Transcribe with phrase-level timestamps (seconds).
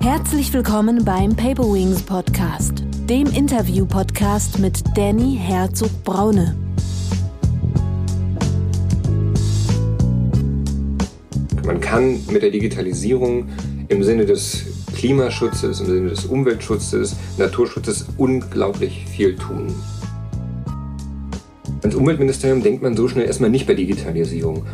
[0.00, 6.56] Herzlich willkommen beim Paper Wings Podcast, dem Interview-Podcast mit Danny Herzog-Braune.
[11.64, 13.48] Man kann mit der Digitalisierung
[13.88, 19.74] im Sinne des Klimaschutzes, im Sinne des Umweltschutzes, Naturschutzes unglaublich viel tun.
[21.82, 24.66] Als Umweltministerium denkt man so schnell erstmal nicht bei Digitalisierung.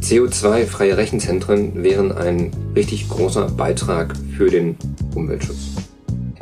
[0.00, 4.76] CO2-freie Rechenzentren wären ein richtig großer Beitrag für den
[5.14, 5.72] Umweltschutz.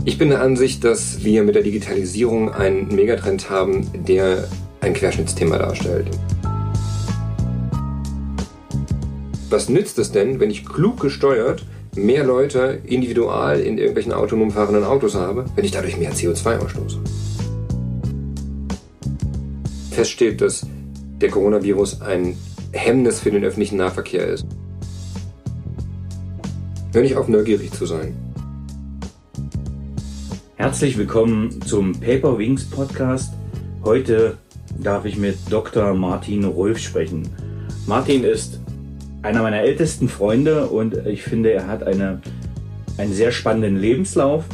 [0.04, 4.48] Ich bin der Ansicht, dass wir mit der Digitalisierung einen Megatrend haben, der
[4.80, 6.06] ein Querschnittsthema darstellt.
[9.48, 11.64] Was nützt es denn, wenn ich klug gesteuert
[11.96, 16.98] mehr Leute individual in irgendwelchen autonom fahrenden Autos habe, wenn ich dadurch mehr CO2 ausstoße?
[19.90, 20.66] Fest steht, dass
[21.20, 22.36] der Coronavirus ein
[22.72, 24.46] Hemmnis für den öffentlichen Nahverkehr ist.
[26.92, 28.16] Hör nicht auf, neugierig zu sein.
[30.56, 33.32] Herzlich willkommen zum Paper Wings Podcast.
[33.84, 34.38] Heute
[34.78, 35.94] darf ich mit Dr.
[35.94, 37.28] Martin Rolf sprechen.
[37.86, 38.60] Martin ist
[39.22, 42.22] einer meiner ältesten Freunde und ich finde, er hat eine,
[42.96, 44.44] einen sehr spannenden Lebenslauf,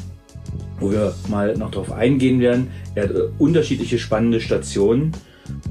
[0.81, 2.69] wo wir mal noch darauf eingehen werden.
[2.95, 5.13] Er hat äh, unterschiedliche spannende Stationen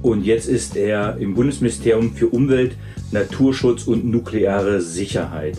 [0.01, 2.75] und jetzt ist er im Bundesministerium für Umwelt,
[3.11, 5.57] Naturschutz und nukleare Sicherheit.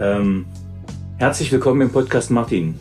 [0.00, 0.46] Ähm,
[1.18, 2.74] herzlich willkommen im Podcast Martin.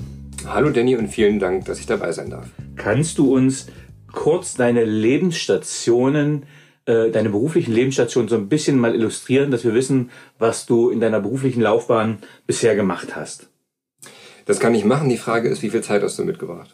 [0.46, 2.48] Hallo Danny und vielen Dank, dass ich dabei sein darf.
[2.76, 3.68] Kannst du uns
[4.12, 6.44] kurz deine Lebensstationen
[6.88, 10.10] äh, deine beruflichen Lebensstationen so ein bisschen mal illustrieren, dass wir wissen,
[10.40, 13.50] was du in deiner beruflichen Laufbahn bisher gemacht hast?
[14.46, 15.10] Das kann ich machen.
[15.10, 16.70] Die Frage ist, wie viel Zeit hast du mitgebracht?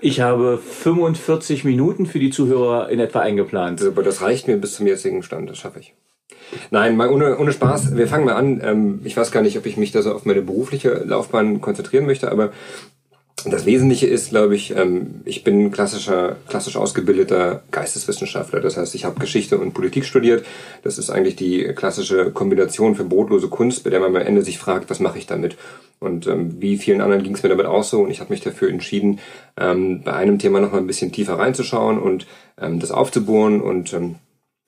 [0.00, 3.82] Ich habe 45 Minuten für die Zuhörer in etwa eingeplant.
[3.82, 5.94] Aber das reicht mir bis zum jetzigen Stand, das schaffe ich.
[6.70, 7.96] Nein, mal ohne, ohne Spaß.
[7.96, 8.60] Wir fangen mal an.
[8.62, 12.06] Ähm, ich weiß gar nicht, ob ich mich da so auf meine berufliche Laufbahn konzentrieren
[12.06, 12.52] möchte, aber
[13.52, 18.60] das Wesentliche ist, glaube ich, ähm, ich bin klassischer, klassisch ausgebildeter Geisteswissenschaftler.
[18.60, 20.44] Das heißt, ich habe Geschichte und Politik studiert.
[20.82, 24.58] Das ist eigentlich die klassische Kombination für brotlose Kunst, bei der man am Ende sich
[24.58, 25.56] fragt, was mache ich damit?
[26.00, 28.02] Und ähm, wie vielen anderen ging es mir damit auch so.
[28.02, 29.20] Und ich habe mich dafür entschieden,
[29.56, 33.60] ähm, bei einem Thema noch mal ein bisschen tiefer reinzuschauen und das aufzubohren.
[33.60, 33.92] Und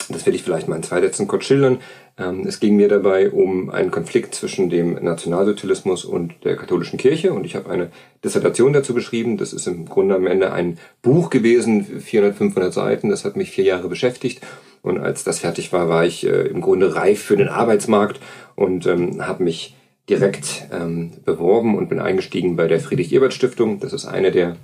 [0.09, 1.79] das werde ich vielleicht mal in zwei Sätzen kurz schildern.
[2.19, 7.33] Ähm, es ging mir dabei um einen Konflikt zwischen dem Nationalsozialismus und der katholischen Kirche
[7.33, 7.91] und ich habe eine
[8.25, 9.37] Dissertation dazu geschrieben.
[9.37, 13.11] Das ist im Grunde am Ende ein Buch gewesen, 400, 500 Seiten.
[13.11, 14.41] Das hat mich vier Jahre beschäftigt
[14.83, 18.21] und als das fertig war, war ich äh, im Grunde reif für den Arbeitsmarkt
[18.55, 19.75] und ähm, habe mich
[20.09, 23.81] direkt ähm, beworben und bin eingestiegen bei der Friedrich-Ebert-Stiftung.
[23.81, 24.57] Das ist eine der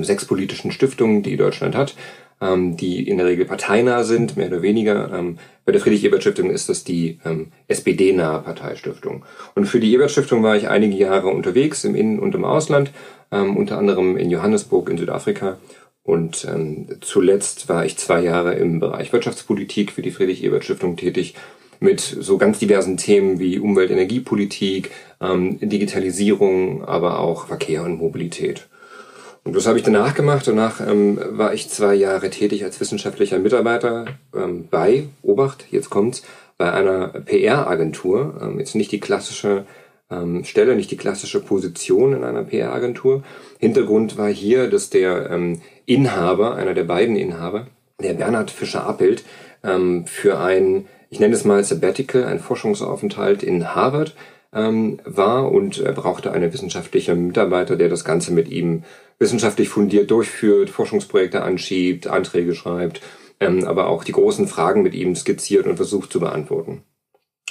[0.00, 1.94] sechs politischen Stiftungen, die Deutschland hat
[2.40, 5.12] ähm, die in der Regel parteinah sind, mehr oder weniger.
[5.12, 9.24] Ähm, bei der Friedrich-Ebert-Stiftung ist das die ähm, SPD-nahe Parteistiftung.
[9.54, 12.90] Und für die Ebert-Stiftung war ich einige Jahre unterwegs, im Innen- und im Ausland,
[13.30, 15.58] ähm, unter anderem in Johannesburg in Südafrika.
[16.02, 21.34] Und ähm, zuletzt war ich zwei Jahre im Bereich Wirtschaftspolitik für die Friedrich-Ebert-Stiftung tätig
[21.80, 28.68] mit so ganz diversen Themen wie Umwelt-, Energiepolitik, ähm, Digitalisierung, aber auch Verkehr und Mobilität.
[29.48, 30.46] Und das habe ich danach gemacht.
[30.46, 34.04] Danach ähm, war ich zwei Jahre tätig als wissenschaftlicher Mitarbeiter
[34.36, 36.22] ähm, bei, Obacht, jetzt kommt's,
[36.58, 38.38] bei einer PR-Agentur.
[38.42, 39.64] Ähm, jetzt nicht die klassische
[40.10, 43.22] ähm, Stelle, nicht die klassische Position in einer PR-Agentur.
[43.58, 47.68] Hintergrund war hier, dass der ähm, Inhaber, einer der beiden Inhaber,
[48.02, 49.24] der Bernhard Fischer-Appelt,
[49.64, 54.14] ähm, für ein, ich nenne es mal Sabbatical, ein Forschungsaufenthalt in Harvard
[54.52, 58.82] ähm, war und er brauchte eine wissenschaftliche Mitarbeiter, der das Ganze mit ihm
[59.18, 63.00] wissenschaftlich fundiert durchführt, Forschungsprojekte anschiebt, Anträge schreibt,
[63.40, 66.82] ähm, aber auch die großen Fragen mit ihm skizziert und versucht zu beantworten.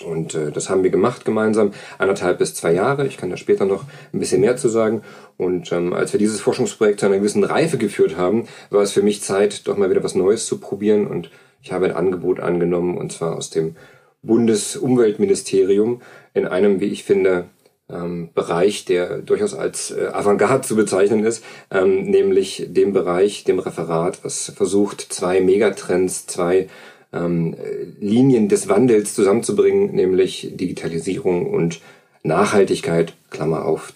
[0.05, 3.07] Und äh, das haben wir gemacht gemeinsam, anderthalb bis zwei Jahre.
[3.07, 5.01] Ich kann da später noch ein bisschen mehr zu sagen.
[5.37, 9.01] Und ähm, als wir dieses Forschungsprojekt zu einer gewissen Reife geführt haben, war es für
[9.01, 11.07] mich Zeit, doch mal wieder was Neues zu probieren.
[11.07, 13.75] Und ich habe ein Angebot angenommen, und zwar aus dem
[14.21, 16.01] Bundesumweltministerium
[16.33, 17.45] in einem, wie ich finde,
[17.89, 23.59] ähm, Bereich, der durchaus als äh, Avantgarde zu bezeichnen ist, ähm, nämlich dem Bereich, dem
[23.59, 26.67] Referat, was versucht, zwei Megatrends, zwei
[27.13, 27.55] ähm,
[27.99, 31.79] Linien des Wandels zusammenzubringen, nämlich Digitalisierung und
[32.23, 33.93] Nachhaltigkeit, Klammer auf,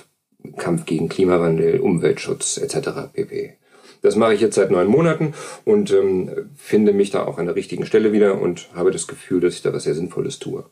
[0.58, 3.14] Kampf gegen Klimawandel, Umweltschutz etc.
[3.14, 3.54] pp.
[4.02, 5.34] Das mache ich jetzt seit neun Monaten
[5.64, 9.42] und ähm, finde mich da auch an der richtigen Stelle wieder und habe das Gefühl,
[9.42, 10.66] dass ich da was sehr Sinnvolles tue.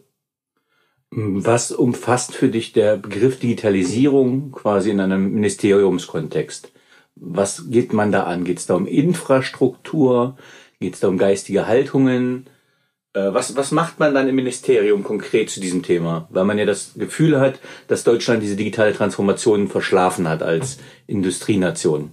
[1.12, 6.72] Was umfasst für dich der Begriff Digitalisierung quasi in einem Ministeriumskontext?
[7.16, 8.44] Was geht man da an?
[8.44, 10.38] Geht es da um Infrastruktur?
[10.80, 12.48] Geht es da um geistige Haltungen?
[13.14, 16.28] Äh, was, was macht man dann im Ministerium konkret zu diesem Thema?
[16.30, 20.78] Weil man ja das Gefühl hat, dass Deutschland diese digitale Transformation verschlafen hat als
[21.08, 22.12] Industrienation.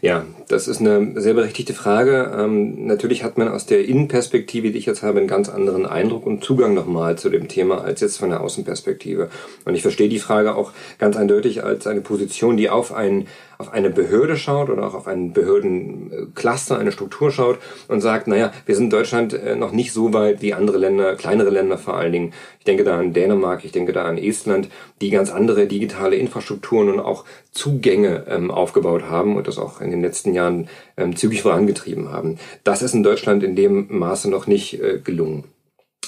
[0.00, 2.32] Ja, das ist eine sehr berechtigte Frage.
[2.36, 6.26] Ähm, natürlich hat man aus der Innenperspektive, die ich jetzt habe, einen ganz anderen Eindruck
[6.26, 9.28] und Zugang nochmal zu dem Thema als jetzt von der Außenperspektive.
[9.64, 13.26] Und ich verstehe die Frage auch ganz eindeutig als eine Position, die auf ein
[13.58, 17.58] auf eine Behörde schaut oder auch auf einen Behördencluster, eine Struktur schaut
[17.88, 21.16] und sagt, naja, wir sind in Deutschland äh, noch nicht so weit wie andere Länder,
[21.16, 22.32] kleinere Länder vor allen Dingen.
[22.60, 24.68] Ich denke da an Dänemark, ich denke da an Estland,
[25.00, 29.90] die ganz andere digitale Infrastrukturen und auch Zugänge ähm, aufgebaut haben und das auch in
[29.90, 32.38] den letzten Jahren ähm, zügig vorangetrieben haben.
[32.62, 35.44] Das ist in Deutschland in dem Maße noch nicht äh, gelungen.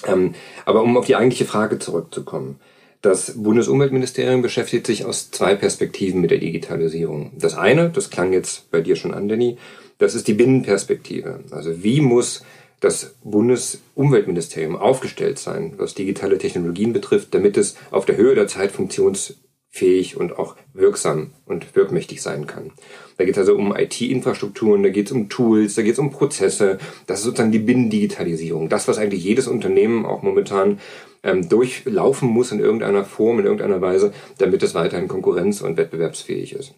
[0.06, 0.34] Ähm,
[0.66, 2.60] aber um auf die eigentliche Frage zurückzukommen.
[3.02, 7.32] Das Bundesumweltministerium beschäftigt sich aus zwei Perspektiven mit der Digitalisierung.
[7.38, 9.56] Das eine, das klang jetzt bei dir schon an, Danny,
[9.98, 11.40] das ist die Binnenperspektive.
[11.50, 12.42] Also wie muss
[12.80, 18.72] das Bundesumweltministerium aufgestellt sein, was digitale Technologien betrifft, damit es auf der Höhe der Zeit
[18.72, 22.72] funktionsfähig und auch wirksam und wirkmächtig sein kann.
[23.18, 26.10] Da geht es also um IT-Infrastrukturen, da geht es um Tools, da geht es um
[26.10, 26.78] Prozesse.
[27.06, 28.70] Das ist sozusagen die Binnendigitalisierung.
[28.70, 30.80] Das, was eigentlich jedes Unternehmen auch momentan
[31.22, 36.54] ähm, durchlaufen muss in irgendeiner Form, in irgendeiner Weise, damit es weiterhin konkurrenz- und wettbewerbsfähig
[36.54, 36.74] ist.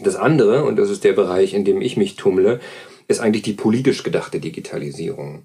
[0.00, 2.60] Das andere, und das ist der Bereich, in dem ich mich tummle,
[3.06, 5.44] ist eigentlich die politisch gedachte Digitalisierung.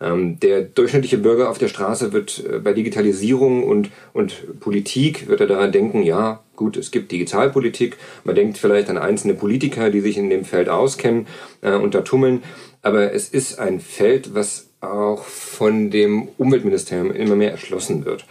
[0.00, 5.40] Ähm, der durchschnittliche Bürger auf der Straße wird äh, bei Digitalisierung und, und Politik, wird
[5.40, 10.00] er daran denken, ja, gut, es gibt Digitalpolitik, man denkt vielleicht an einzelne Politiker, die
[10.00, 11.26] sich in dem Feld auskennen
[11.62, 12.42] äh, und da tummeln,
[12.82, 18.24] aber es ist ein Feld, was auch von dem Umweltministerium immer mehr erschlossen wird.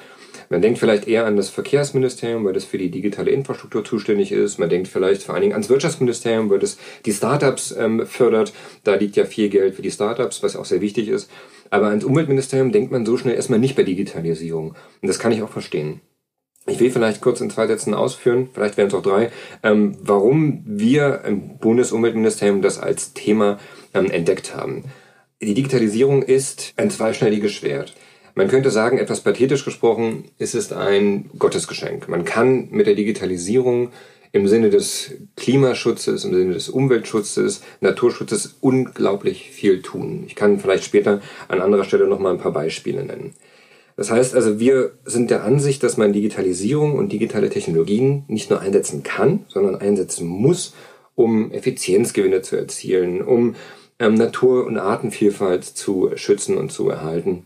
[0.52, 4.58] Man denkt vielleicht eher an das Verkehrsministerium, weil das für die digitale Infrastruktur zuständig ist.
[4.58, 8.52] Man denkt vielleicht vor allen Dingen ans Wirtschaftsministerium, weil das die Startups ähm, fördert.
[8.84, 11.30] Da liegt ja viel Geld für die Startups, was auch sehr wichtig ist.
[11.70, 14.70] Aber ans Umweltministerium denkt man so schnell erstmal nicht bei Digitalisierung.
[15.02, 16.02] Und das kann ich auch verstehen.
[16.66, 19.32] Ich will vielleicht kurz in zwei Sätzen ausführen, vielleicht wären es auch drei,
[19.64, 23.60] ähm, warum wir im Bundesumweltministerium das als Thema
[23.94, 24.86] ähm, entdeckt haben.
[25.42, 27.94] Die Digitalisierung ist ein zweischneidiges Schwert.
[28.36, 32.10] Man könnte sagen, etwas pathetisch gesprochen, es ist ein Gottesgeschenk.
[32.10, 33.92] Man kann mit der Digitalisierung
[34.34, 40.26] im Sinne des Klimaschutzes, im Sinne des Umweltschutzes, Naturschutzes unglaublich viel tun.
[40.28, 43.34] Ich kann vielleicht später an anderer Stelle noch mal ein paar Beispiele nennen.
[43.96, 48.60] Das heißt also, wir sind der Ansicht, dass man Digitalisierung und digitale Technologien nicht nur
[48.60, 50.74] einsetzen kann, sondern einsetzen muss,
[51.16, 53.56] um Effizienzgewinne zu erzielen, um
[54.00, 57.46] ähm, Natur- und Artenvielfalt zu schützen und zu erhalten,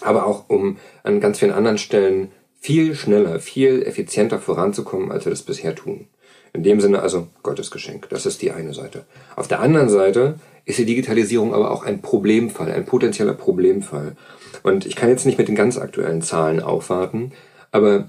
[0.00, 2.30] aber auch um an ganz vielen anderen Stellen
[2.60, 6.08] viel schneller, viel effizienter voranzukommen, als wir das bisher tun.
[6.52, 8.08] In dem Sinne also Gottes Geschenk.
[8.08, 9.04] Das ist die eine Seite.
[9.36, 14.16] Auf der anderen Seite ist die Digitalisierung aber auch ein Problemfall, ein potenzieller Problemfall.
[14.62, 17.32] Und ich kann jetzt nicht mit den ganz aktuellen Zahlen aufwarten,
[17.70, 18.08] aber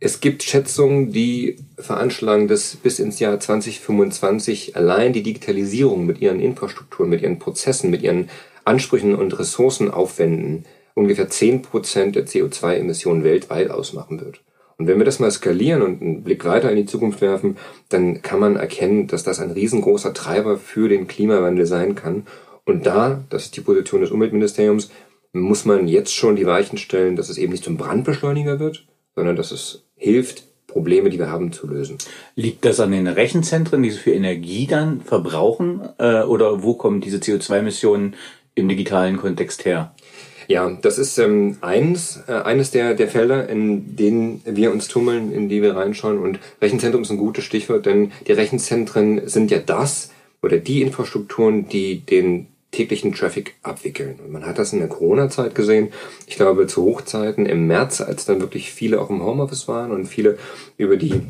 [0.00, 6.40] es gibt Schätzungen, die veranschlagen, dass bis ins Jahr 2025 allein die Digitalisierung mit ihren
[6.40, 8.28] Infrastrukturen, mit ihren Prozessen, mit ihren
[8.64, 14.40] Ansprüchen und Ressourcenaufwänden ungefähr 10% der CO2-Emissionen weltweit ausmachen wird.
[14.76, 17.56] Und wenn wir das mal skalieren und einen Blick weiter in die Zukunft werfen,
[17.88, 22.26] dann kann man erkennen, dass das ein riesengroßer Treiber für den Klimawandel sein kann.
[22.64, 24.90] Und da, das ist die Position des Umweltministeriums,
[25.32, 29.36] muss man jetzt schon die Weichen stellen, dass es eben nicht zum Brandbeschleuniger wird, sondern
[29.36, 31.98] dass es hilft, Probleme, die wir haben, zu lösen.
[32.34, 35.88] Liegt das an den Rechenzentren, die sie für Energie dann verbrauchen?
[35.98, 38.14] Äh, oder wo kommen diese CO2-Emissionen
[38.54, 39.94] im digitalen Kontext her?
[40.46, 45.32] Ja, das ist ähm, eins, äh, eines der, der Felder, in denen wir uns tummeln,
[45.32, 46.18] in die wir reinschauen.
[46.18, 50.10] Und Rechenzentrum ist ein gutes Stichwort, denn die Rechenzentren sind ja das
[50.42, 54.18] oder die Infrastrukturen, die den täglichen Traffic abwickeln.
[54.24, 55.92] Und man hat das in der Corona-Zeit gesehen.
[56.26, 60.06] Ich glaube, zu Hochzeiten im März, als dann wirklich viele auch im Homeoffice waren und
[60.06, 60.38] viele
[60.76, 61.22] über die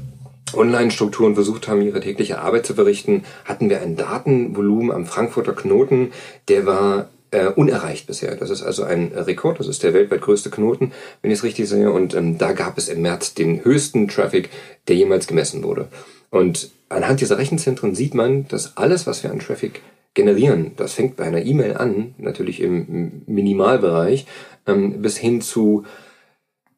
[0.55, 6.13] Online-Strukturen versucht haben, ihre tägliche Arbeit zu verrichten, hatten wir ein Datenvolumen am Frankfurter Knoten,
[6.49, 8.37] der war äh, unerreicht bisher.
[8.37, 11.69] Das ist also ein Rekord, das ist der weltweit größte Knoten, wenn ich es richtig
[11.69, 11.91] sehe.
[11.91, 14.51] Und ähm, da gab es im März den höchsten Traffic,
[14.89, 15.89] der jemals gemessen wurde.
[16.31, 19.83] Und anhand dieser Rechenzentren sieht man, dass alles, was wir an Traffic
[20.15, 20.73] generieren.
[20.77, 24.27] Das fängt bei einer E-Mail an, natürlich im Minimalbereich,
[24.67, 25.85] ähm, bis hin zu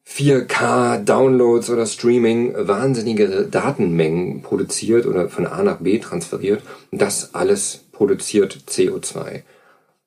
[0.07, 6.63] 4K Downloads oder Streaming wahnsinnige Datenmengen produziert oder von A nach B transferiert.
[6.91, 9.43] Das alles produziert CO2.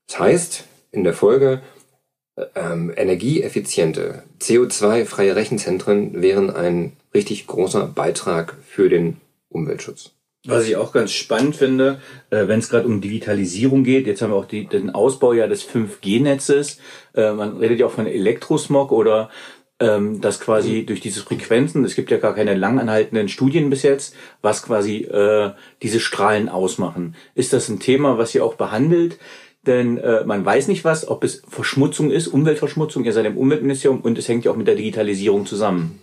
[0.07, 1.61] Das heißt, in der Folge,
[2.55, 9.19] ähm, energieeffiziente, CO2-freie Rechenzentren wären ein richtig großer Beitrag für den
[9.51, 10.13] Umweltschutz.
[10.47, 14.31] Was ich auch ganz spannend finde, äh, wenn es gerade um Digitalisierung geht, jetzt haben
[14.31, 16.79] wir auch die, den Ausbau ja des 5G-Netzes,
[17.15, 19.29] äh, man redet ja auch von Elektrosmog oder
[19.81, 24.15] ähm, dass quasi durch diese Frequenzen, es gibt ja gar keine langanhaltenden Studien bis jetzt,
[24.41, 25.51] was quasi äh,
[25.83, 27.17] diese Strahlen ausmachen.
[27.35, 29.19] Ist das ein Thema, was ihr auch behandelt?
[29.67, 34.17] Denn man weiß nicht was, ob es Verschmutzung ist, Umweltverschmutzung, ihr seid im Umweltministerium und
[34.17, 36.01] es hängt ja auch mit der Digitalisierung zusammen.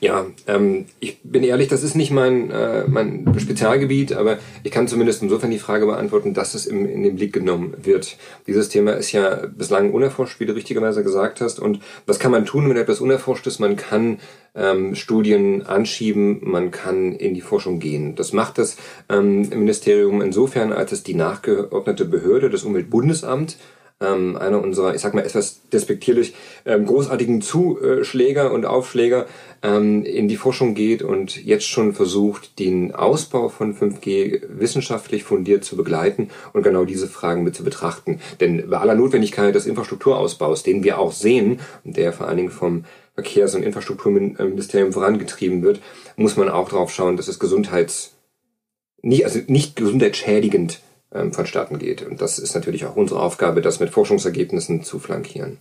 [0.00, 4.86] Ja, ähm, ich bin ehrlich, das ist nicht mein, äh, mein Spezialgebiet, aber ich kann
[4.86, 8.16] zumindest insofern die Frage beantworten, dass es im, in den Blick genommen wird.
[8.46, 11.58] Dieses Thema ist ja bislang unerforscht, wie du richtigerweise gesagt hast.
[11.58, 13.58] Und was kann man tun, wenn etwas unerforscht ist?
[13.58, 14.18] Man kann
[14.54, 18.14] ähm, Studien anschieben, man kann in die Forschung gehen.
[18.14, 18.76] Das macht das
[19.08, 23.56] ähm, Ministerium insofern, als es die nachgeordnete Behörde, das Umweltbundesamt,
[24.00, 29.26] ähm, einer unserer, ich sag mal etwas despektierlich, ähm, großartigen Zuschläger und Aufschläger
[29.64, 35.74] in die Forschung geht und jetzt schon versucht, den Ausbau von 5G wissenschaftlich fundiert zu
[35.76, 38.20] begleiten und genau diese Fragen mit zu betrachten.
[38.40, 42.84] Denn bei aller Notwendigkeit des Infrastrukturausbaus, den wir auch sehen, der vor allen Dingen vom
[43.14, 45.80] Verkehrs- und Infrastrukturministerium vorangetrieben wird,
[46.16, 48.16] muss man auch darauf schauen, dass es gesundheits
[49.00, 50.80] nicht, also nicht gesundheitsschädigend
[51.12, 52.02] ähm, vonstatten geht.
[52.02, 55.58] Und das ist natürlich auch unsere Aufgabe, das mit Forschungsergebnissen zu flankieren.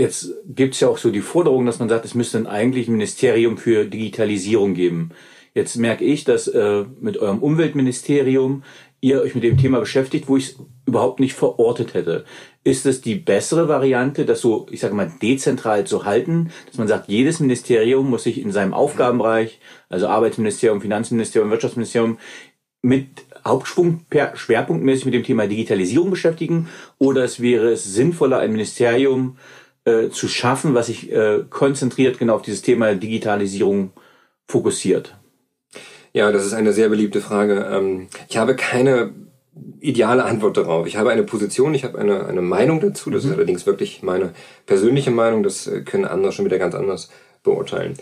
[0.00, 2.88] Jetzt gibt es ja auch so die Forderung, dass man sagt, es müsste ein eigentlich
[2.88, 5.10] Ministerium für Digitalisierung geben.
[5.52, 8.62] Jetzt merke ich, dass äh, mit eurem Umweltministerium
[9.02, 12.24] ihr euch mit dem Thema beschäftigt, wo ich es überhaupt nicht verortet hätte.
[12.64, 16.88] Ist es die bessere Variante, das so, ich sage mal, dezentral zu halten, dass man
[16.88, 22.16] sagt, jedes Ministerium muss sich in seinem Aufgabenbereich, also Arbeitsministerium, Finanzministerium, Wirtschaftsministerium,
[22.80, 29.36] mit Hauptschwung schwerpunktmäßig mit dem Thema Digitalisierung beschäftigen oder es wäre es sinnvoller, ein Ministerium
[29.90, 33.92] äh, zu schaffen, was sich äh, konzentriert genau auf dieses Thema Digitalisierung
[34.48, 35.16] fokussiert?
[36.12, 37.68] Ja, das ist eine sehr beliebte Frage.
[37.70, 39.12] Ähm, ich habe keine
[39.80, 40.86] ideale Antwort darauf.
[40.86, 43.10] Ich habe eine Position, ich habe eine, eine Meinung dazu.
[43.10, 43.30] Das mhm.
[43.30, 44.32] ist allerdings wirklich meine
[44.66, 45.42] persönliche Meinung.
[45.42, 47.10] Das äh, können andere schon wieder ganz anders
[47.42, 47.94] beurteilen.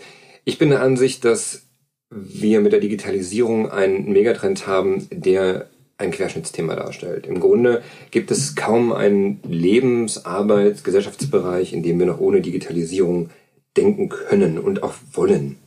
[0.45, 1.67] Ich bin der Ansicht, dass
[2.09, 5.69] wir mit der Digitalisierung einen Megatrend haben, der
[5.99, 7.27] ein Querschnittsthema darstellt.
[7.27, 13.29] Im Grunde gibt es kaum einen Lebens-, Arbeits-, Gesellschaftsbereich, in dem wir noch ohne Digitalisierung
[13.77, 15.57] denken können und auch wollen.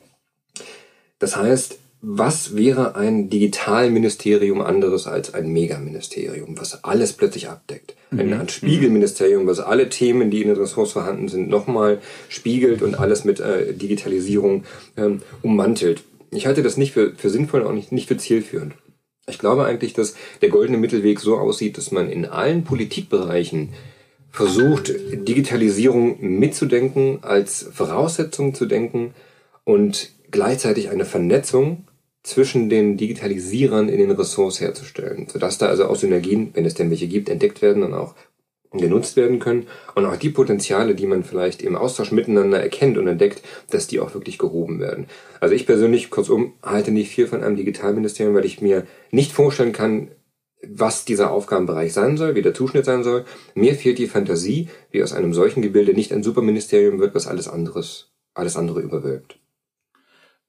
[1.18, 7.94] Das heißt, was wäre ein Digitalministerium anderes als ein Megaministerium, was alles plötzlich abdeckt?
[8.10, 8.40] Ein, mhm.
[8.40, 13.24] ein Spiegelministerium, was alle Themen, die in den Ressorts vorhanden sind, nochmal spiegelt und alles
[13.24, 14.64] mit äh, Digitalisierung
[14.96, 16.02] ähm, ummantelt.
[16.32, 18.74] Ich halte das nicht für, für sinnvoll und auch nicht, nicht für zielführend.
[19.28, 23.70] Ich glaube eigentlich, dass der goldene Mittelweg so aussieht, dass man in allen Politikbereichen
[24.30, 29.14] versucht, Digitalisierung mitzudenken, als Voraussetzung zu denken
[29.64, 31.86] und gleichzeitig eine Vernetzung
[32.22, 36.90] zwischen den Digitalisierern in den Ressorts herzustellen, sodass da also auch Synergien, wenn es denn
[36.90, 38.14] welche gibt, entdeckt werden und auch
[38.72, 43.06] genutzt werden können und auch die Potenziale, die man vielleicht im Austausch miteinander erkennt und
[43.06, 45.06] entdeckt, dass die auch wirklich gehoben werden.
[45.40, 49.72] Also ich persönlich, kurzum, halte nicht viel von einem Digitalministerium, weil ich mir nicht vorstellen
[49.72, 50.10] kann,
[50.66, 53.24] was dieser Aufgabenbereich sein soll, wie der Zuschnitt sein soll.
[53.54, 57.48] Mir fehlt die Fantasie, wie aus einem solchen Gebilde nicht ein Superministerium wird, was alles
[57.48, 59.38] anderes, alles andere überwölbt.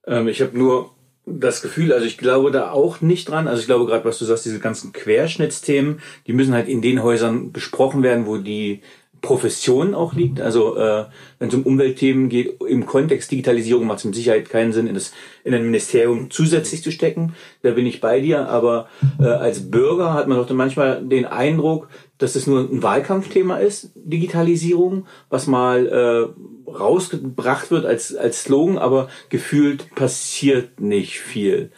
[0.05, 0.92] Ähm, ich habe nur
[1.25, 3.47] das Gefühl, also ich glaube da auch nicht dran.
[3.47, 7.01] Also ich glaube gerade, was du sagst, diese ganzen Querschnittsthemen, die müssen halt in den
[7.01, 8.81] Häusern besprochen werden, wo die
[9.23, 10.41] Profession auch liegt.
[10.41, 11.05] Also äh,
[11.39, 14.95] wenn es um Umweltthemen geht, im Kontext Digitalisierung macht es mit Sicherheit keinen Sinn, in,
[14.95, 15.13] das,
[15.45, 17.33] in ein Ministerium zusätzlich zu stecken.
[17.61, 18.49] Da bin ich bei dir.
[18.49, 18.89] Aber
[19.19, 21.87] äh, als Bürger hat man doch dann manchmal den Eindruck,
[22.23, 28.77] dass es nur ein Wahlkampfthema ist, Digitalisierung, was mal äh, rausgebracht wird als, als Slogan,
[28.77, 31.71] aber gefühlt passiert nicht viel.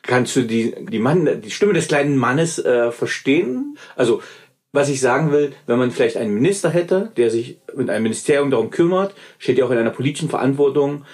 [0.00, 3.76] Kannst du die, die, Mann, die Stimme des kleinen Mannes äh, verstehen?
[3.94, 4.22] Also
[4.72, 8.50] was ich sagen will, wenn man vielleicht einen Minister hätte, der sich mit einem Ministerium
[8.50, 11.04] darum kümmert, steht ja auch in einer politischen Verantwortung,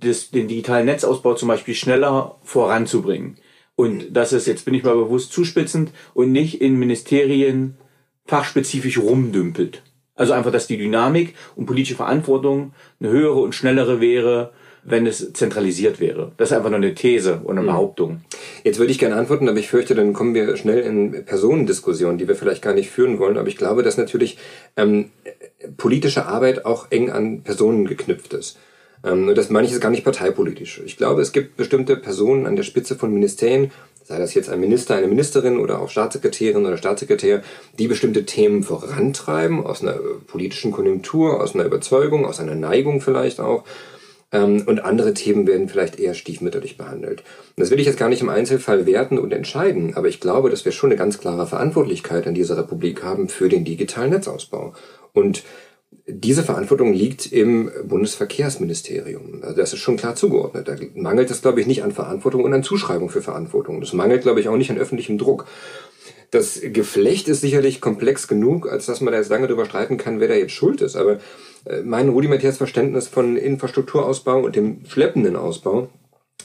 [0.00, 3.38] das, den digitalen Netzausbau zum Beispiel schneller voranzubringen.
[3.74, 7.78] Und das ist, jetzt bin ich mal bewusst zuspitzend, und nicht in Ministerien
[8.26, 9.82] fachspezifisch rumdümpelt.
[10.16, 14.52] Also einfach, dass die Dynamik und politische Verantwortung eine höhere und schnellere wäre,
[14.84, 16.32] wenn es zentralisiert wäre.
[16.36, 17.66] Das ist einfach nur eine These und eine mhm.
[17.66, 18.20] Behauptung.
[18.62, 22.28] Jetzt würde ich gerne antworten, aber ich fürchte, dann kommen wir schnell in Personendiskussionen, die
[22.28, 23.38] wir vielleicht gar nicht führen wollen.
[23.38, 24.38] Aber ich glaube, dass natürlich
[24.76, 25.10] ähm,
[25.76, 28.58] politische Arbeit auch eng an Personen geknüpft ist.
[29.02, 30.82] Ähm, und das meine ich jetzt gar nicht parteipolitisch.
[30.84, 33.70] Ich glaube, es gibt bestimmte Personen an der Spitze von Ministerien,
[34.04, 37.42] sei das jetzt ein Minister, eine Ministerin oder auch Staatssekretärin oder Staatssekretär,
[37.78, 39.94] die bestimmte Themen vorantreiben, aus einer
[40.26, 43.64] politischen Konjunktur, aus einer Überzeugung, aus einer Neigung vielleicht auch
[44.34, 47.22] ähm, und andere Themen werden vielleicht eher stiefmütterlich behandelt.
[47.56, 50.64] Das will ich jetzt gar nicht im Einzelfall werten und entscheiden, aber ich glaube, dass
[50.64, 54.74] wir schon eine ganz klare Verantwortlichkeit in dieser Republik haben für den digitalen Netzausbau.
[55.12, 55.44] Und
[56.06, 59.40] diese Verantwortung liegt im Bundesverkehrsministerium.
[59.42, 60.68] Also das ist schon klar zugeordnet.
[60.68, 63.80] Da mangelt es, glaube ich, nicht an Verantwortung und an Zuschreibung für Verantwortung.
[63.80, 65.46] Das mangelt, glaube ich, auch nicht an öffentlichem Druck.
[66.30, 70.20] Das Geflecht ist sicherlich komplex genug, als dass man da jetzt lange darüber streiten kann,
[70.20, 70.96] wer da jetzt schuld ist.
[70.96, 71.20] Aber
[71.64, 75.88] äh, mein rudimentäres Verständnis von Infrastrukturausbau und dem schleppenden Ausbau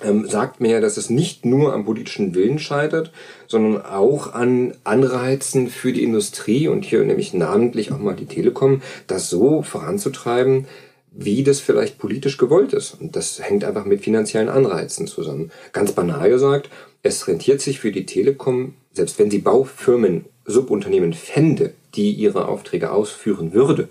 [0.04, 3.12] ähm, sagt mir, dass es nicht nur am politischen Willen scheitert,
[3.48, 8.82] sondern auch an Anreizen für die Industrie und hier nämlich namentlich auch mal die Telekom,
[9.08, 10.68] das so voranzutreiben,
[11.12, 12.96] wie das vielleicht politisch gewollt ist.
[13.00, 15.52] Und das hängt einfach mit finanziellen Anreizen zusammen.
[15.74, 16.70] Ganz banal gesagt,
[17.04, 22.92] es rentiert sich für die Telekom, selbst wenn sie Baufirmen, Subunternehmen fände, die ihre Aufträge
[22.92, 23.88] ausführen würde,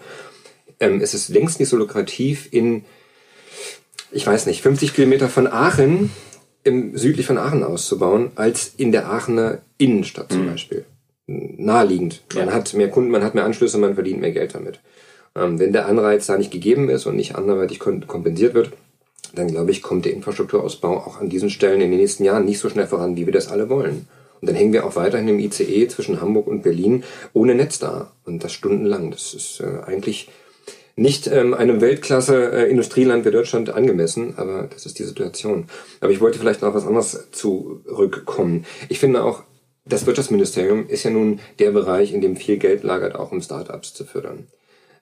[0.81, 2.85] ähm, es ist längst nicht so lukrativ in,
[4.11, 6.11] ich weiß nicht, 50 Kilometer von Aachen,
[6.65, 10.51] im, südlich von Aachen auszubauen, als in der Aachener Innenstadt zum mhm.
[10.51, 10.85] Beispiel.
[11.27, 12.23] Naheliegend.
[12.35, 12.55] Man ja.
[12.55, 14.81] hat mehr Kunden, man hat mehr Anschlüsse, man verdient mehr Geld damit.
[15.37, 18.73] Ähm, wenn der Anreiz da nicht gegeben ist und nicht anderweitig kompensiert wird,
[19.35, 22.59] dann glaube ich, kommt der Infrastrukturausbau auch an diesen Stellen in den nächsten Jahren nicht
[22.59, 24.09] so schnell voran, wie wir das alle wollen.
[24.41, 28.13] Und dann hängen wir auch weiterhin im ICE zwischen Hamburg und Berlin ohne Netz da.
[28.25, 29.11] Und das stundenlang.
[29.11, 30.31] Das ist äh, eigentlich
[30.99, 35.67] nicht ähm, einem Weltklasse-Industrieland äh, wie Deutschland angemessen, aber das ist die Situation.
[36.01, 38.67] Aber ich wollte vielleicht noch was anderes zurückkommen.
[38.89, 39.45] Ich finde auch,
[39.85, 43.95] das Wirtschaftsministerium ist ja nun der Bereich, in dem viel Geld lagert, auch um Startups
[43.95, 44.49] zu fördern.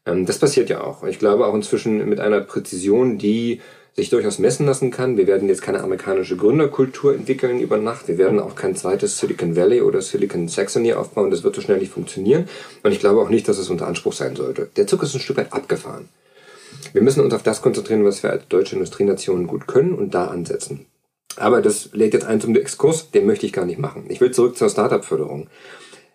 [0.04, 1.02] Ähm, das passiert ja auch.
[1.04, 3.62] Ich glaube auch inzwischen mit einer Präzision, die
[3.96, 5.16] sich durchaus messen lassen kann.
[5.16, 8.08] Wir werden jetzt keine amerikanische Gründerkultur entwickeln über Nacht.
[8.08, 11.30] Wir werden auch kein zweites Silicon Valley oder Silicon Saxony aufbauen.
[11.30, 12.46] Das wird so schnell nicht funktionieren.
[12.82, 14.68] Und ich glaube auch nicht, dass es unter Anspruch sein sollte.
[14.76, 16.10] Der Zug ist ein Stück weit abgefahren.
[16.92, 20.26] Wir müssen uns auf das konzentrieren, was wir als deutsche Industrienation gut können und da
[20.26, 20.84] ansetzen.
[21.36, 24.04] Aber das lädt jetzt ein zum Exkurs, den möchte ich gar nicht machen.
[24.08, 25.48] Ich will zurück zur Startup-Förderung.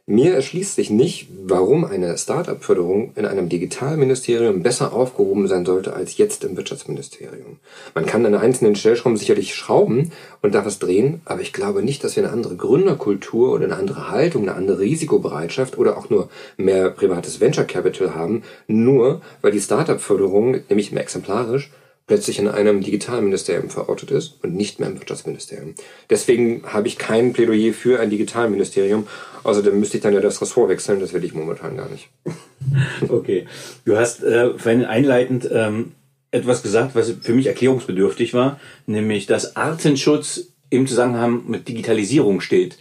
[0.08, 6.18] Mir erschließt sich nicht, warum eine Start-up-Förderung in einem Digitalministerium besser aufgehoben sein sollte als
[6.18, 7.60] jetzt im Wirtschaftsministerium.
[7.94, 10.12] Man kann an einzelnen Stellschrauben sicherlich schrauben
[10.42, 13.76] und da was drehen, aber ich glaube nicht, dass wir eine andere Gründerkultur oder eine
[13.76, 19.52] andere Haltung, eine andere Risikobereitschaft oder auch nur mehr privates Venture Capital haben, nur weil
[19.52, 21.70] die Start-up-Förderung, nämlich mehr exemplarisch,
[22.12, 25.76] plötzlich in einem Digitalministerium verortet ist und nicht mehr im Wirtschaftsministerium.
[26.10, 29.08] Deswegen habe ich kein Plädoyer für ein Digitalministerium.
[29.44, 32.10] Außerdem müsste ich dann ja das Ressort wechseln, das will ich momentan gar nicht.
[33.08, 33.48] Okay.
[33.86, 35.94] Du hast äh, vorhin einleitend ähm,
[36.32, 42.78] etwas gesagt, was für mich erklärungsbedürftig war, nämlich dass Artenschutz im Zusammenhang mit Digitalisierung steht.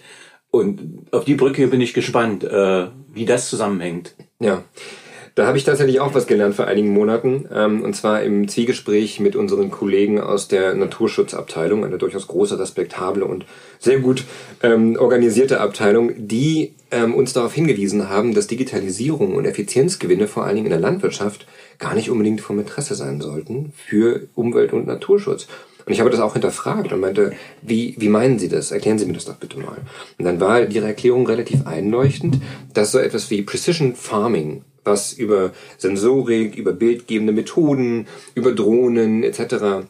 [0.50, 4.16] Und auf die Brücke bin ich gespannt, äh, wie das zusammenhängt.
[4.40, 4.64] Ja.
[5.34, 7.46] Da habe ich tatsächlich auch was gelernt vor einigen Monaten.
[7.54, 13.24] Ähm, und zwar im Zwiegespräch mit unseren Kollegen aus der Naturschutzabteilung, eine durchaus große, respektable
[13.24, 13.46] und
[13.78, 14.24] sehr gut
[14.62, 20.56] ähm, organisierte Abteilung, die ähm, uns darauf hingewiesen haben, dass Digitalisierung und Effizienzgewinne vor allen
[20.56, 21.46] Dingen in der Landwirtschaft
[21.78, 25.46] gar nicht unbedingt vom Interesse sein sollten für Umwelt- und Naturschutz.
[25.86, 28.70] Und ich habe das auch hinterfragt und meinte, wie, wie meinen Sie das?
[28.70, 29.78] Erklären Sie mir das doch bitte mal.
[30.18, 32.38] Und dann war Ihre Erklärung relativ einleuchtend,
[32.74, 39.86] dass so etwas wie Precision Farming was über Sensorik, über bildgebende Methoden, über Drohnen etc.,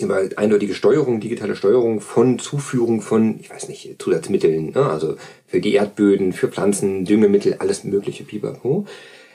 [0.00, 4.86] über eindeutige Steuerung, digitale Steuerung von Zuführung von, ich weiß nicht, Zusatzmitteln, ne?
[4.88, 8.86] also für die Erdböden, für Pflanzen, Düngemittel, alles mögliche, pipapo,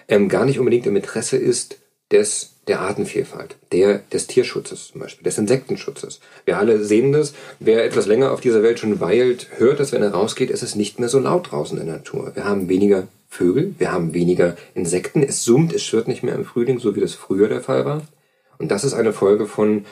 [0.08, 1.78] ähm, gar nicht unbedingt im Interesse ist
[2.12, 6.19] des der Artenvielfalt, der des Tierschutzes zum Beispiel, des Insektenschutzes.
[6.45, 7.34] Wir alle sehen das.
[7.60, 10.75] Wer etwas länger auf dieser Welt schon weilt, hört, dass wenn er rausgeht, ist es
[10.75, 12.32] nicht mehr so laut draußen in der Natur.
[12.36, 16.45] Wir haben weniger Vögel, wir haben weniger Insekten, es summt, es schwirrt nicht mehr im
[16.45, 18.01] Frühling, so wie das früher der Fall war.
[18.58, 19.86] Und das ist eine Folge von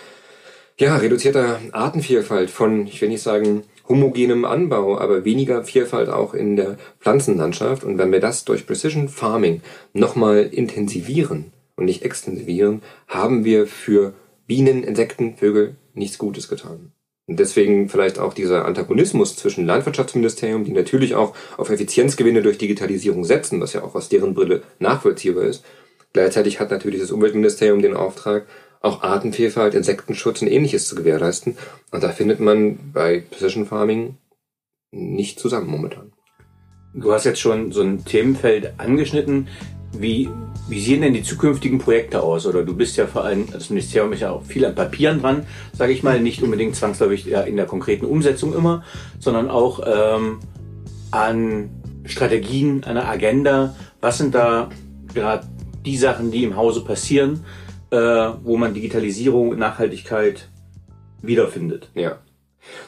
[0.79, 6.55] ja, reduzierter Artenvielfalt, von, ich will nicht sagen, homogenem Anbau, aber weniger Vielfalt auch in
[6.55, 7.83] der Pflanzenlandschaft.
[7.83, 9.62] Und wenn wir das durch Precision Farming
[9.93, 14.13] nochmal intensivieren und nicht extensivieren, haben wir für
[14.47, 16.91] Bienen, Insekten, Vögel nichts Gutes getan.
[17.25, 23.23] Und deswegen vielleicht auch dieser Antagonismus zwischen Landwirtschaftsministerium, die natürlich auch auf Effizienzgewinne durch Digitalisierung
[23.23, 25.63] setzen, was ja auch aus deren Brille nachvollziehbar ist.
[26.12, 28.45] Gleichzeitig hat natürlich das Umweltministerium den Auftrag,
[28.81, 31.57] auch Artenvielfalt, Insektenschutz und ähnliches zu gewährleisten.
[31.91, 34.17] Und da findet man bei Precision Farming
[34.91, 36.12] nicht zusammen momentan.
[36.93, 39.47] Du hast jetzt schon so ein Themenfeld angeschnitten.
[39.95, 40.29] Wie,
[40.67, 42.45] wie sehen denn die zukünftigen Projekte aus?
[42.45, 45.45] Oder du bist ja vor allem, das Ministerium ist ja auch viel an Papieren dran,
[45.73, 48.84] sage ich mal, nicht unbedingt zwangsläufig in der konkreten Umsetzung immer,
[49.19, 50.39] sondern auch ähm,
[51.12, 51.69] an
[52.06, 53.75] Strategien, einer Agenda.
[54.01, 54.69] Was sind da
[55.13, 55.47] gerade
[55.86, 57.45] die Sachen, die im Hause passieren,
[57.91, 60.49] äh, wo man Digitalisierung und Nachhaltigkeit
[61.21, 61.89] wiederfindet.
[61.93, 62.17] Ja.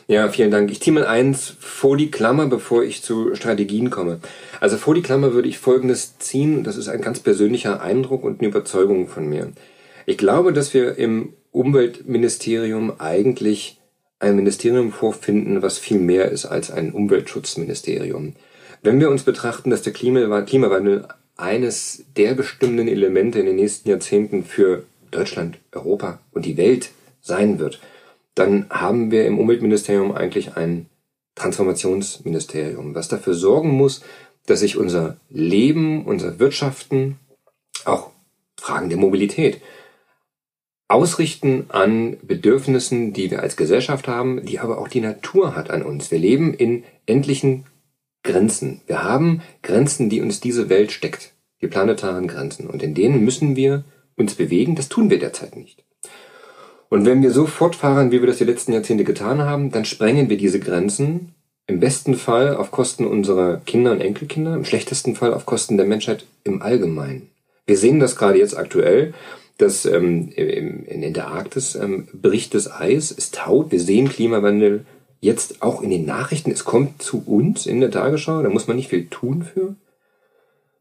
[0.08, 0.72] Ja, vielen Dank.
[0.72, 4.20] Ich ziehe mal eins vor die Klammer, bevor ich zu Strategien komme.
[4.60, 6.64] Also vor die Klammer würde ich Folgendes ziehen.
[6.64, 9.52] Das ist ein ganz persönlicher Eindruck und eine Überzeugung von mir.
[10.06, 13.80] Ich glaube, dass wir im Umweltministerium eigentlich
[14.20, 18.34] ein Ministerium vorfinden, was viel mehr ist als ein Umweltschutzministerium.
[18.82, 24.44] Wenn wir uns betrachten, dass der Klimawandel eines der bestimmenden Elemente in den nächsten Jahrzehnten
[24.44, 26.92] für Deutschland, Europa und die Welt
[27.22, 27.80] sein wird,
[28.36, 30.88] dann haben wir im Umweltministerium eigentlich ein
[31.36, 34.02] Transformationsministerium, was dafür sorgen muss,
[34.46, 37.20] dass sich unser Leben, unser Wirtschaften,
[37.86, 38.12] auch
[38.58, 39.62] Fragen der Mobilität
[40.88, 45.84] ausrichten an Bedürfnissen, die wir als Gesellschaft haben, die aber auch die Natur hat an
[45.84, 46.12] uns.
[46.12, 47.66] Wir leben in endlichen
[48.24, 48.82] Grenzen.
[48.88, 52.68] Wir haben Grenzen, die uns diese Welt steckt, die planetaren Grenzen.
[52.68, 53.84] Und in denen müssen wir
[54.16, 54.76] uns bewegen.
[54.76, 55.84] Das tun wir derzeit nicht.
[56.90, 60.30] Und wenn wir so fortfahren, wie wir das die letzten Jahrzehnte getan haben, dann sprengen
[60.30, 61.35] wir diese Grenzen
[61.68, 65.86] im besten Fall auf Kosten unserer Kinder und Enkelkinder, im schlechtesten Fall auf Kosten der
[65.86, 67.30] Menschheit im Allgemeinen.
[67.66, 69.14] Wir sehen das gerade jetzt aktuell,
[69.58, 74.86] dass ähm, in, in der Arktis ähm, bricht das Eis, es taut, wir sehen Klimawandel
[75.22, 78.78] jetzt auch in den Nachrichten, es kommt zu uns in der Tagesschau, da muss man
[78.78, 79.76] nicht viel tun für.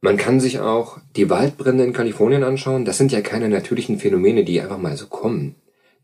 [0.02, 4.44] Man kann sich auch die Waldbrände in Kalifornien anschauen, das sind ja keine natürlichen Phänomene,
[4.44, 5.54] die einfach mal so kommen.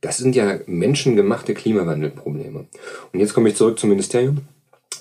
[0.01, 2.67] Das sind ja menschengemachte Klimawandelprobleme.
[3.13, 4.39] Und jetzt komme ich zurück zum Ministerium.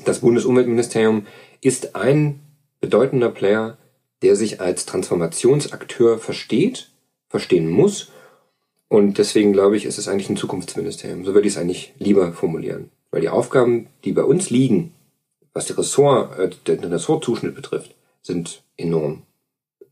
[0.06, 1.26] Das Bundesumweltministerium
[1.62, 2.40] ist ein
[2.80, 3.78] bedeutender Player,
[4.22, 6.90] der sich als Transformationsakteur versteht,
[7.28, 8.12] verstehen muss.
[8.88, 11.26] Und deswegen glaube ich, ist es eigentlich ein Zukunftsministerium.
[11.26, 12.92] So würde ich es eigentlich lieber formulieren.
[13.12, 14.94] Weil die Aufgaben, die bei uns liegen,
[15.54, 19.24] was die Ressort, äh, den Ressortzuschnitt betrifft, sind enorm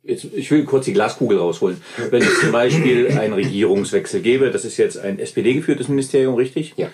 [0.08, 1.82] jetzt, ich will kurz die Glaskugel rausholen.
[2.10, 6.74] Wenn es zum Beispiel einen Regierungswechsel gäbe, das ist jetzt ein SPD-geführtes Ministerium, richtig?
[6.78, 6.90] Ja.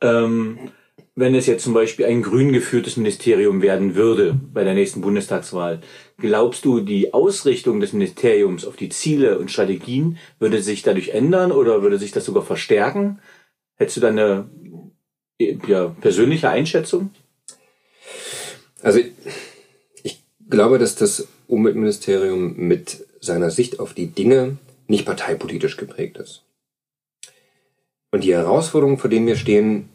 [0.00, 0.58] Ähm,
[1.20, 5.80] wenn es jetzt zum Beispiel ein grün geführtes Ministerium werden würde bei der nächsten Bundestagswahl,
[6.18, 11.52] glaubst du, die Ausrichtung des Ministeriums auf die Ziele und Strategien würde sich dadurch ändern
[11.52, 13.20] oder würde sich das sogar verstärken?
[13.76, 14.50] Hättest du da eine
[15.38, 17.10] ja, persönliche Einschätzung?
[18.82, 19.00] Also
[20.02, 24.56] ich glaube, dass das Umweltministerium mit seiner Sicht auf die Dinge
[24.86, 26.44] nicht parteipolitisch geprägt ist.
[28.10, 29.88] Und die Herausforderungen, vor denen wir stehen,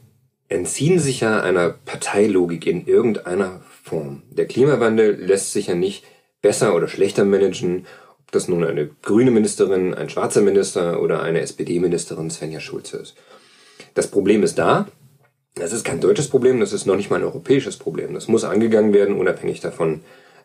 [0.50, 4.24] entziehen sich ja einer Parteilogik in irgendeiner Form.
[4.30, 6.04] Der Klimawandel lässt sich ja nicht
[6.42, 7.86] besser oder schlechter managen,
[8.20, 13.16] ob das nun eine grüne Ministerin, ein schwarzer Minister oder eine SPD-Ministerin Svenja Schulze ist.
[13.94, 14.88] Das Problem ist da.
[15.56, 18.14] Das ist kein deutsches Problem, das ist noch nicht mal ein europäisches Problem.
[18.14, 20.02] Das muss angegangen werden, unabhängig davon,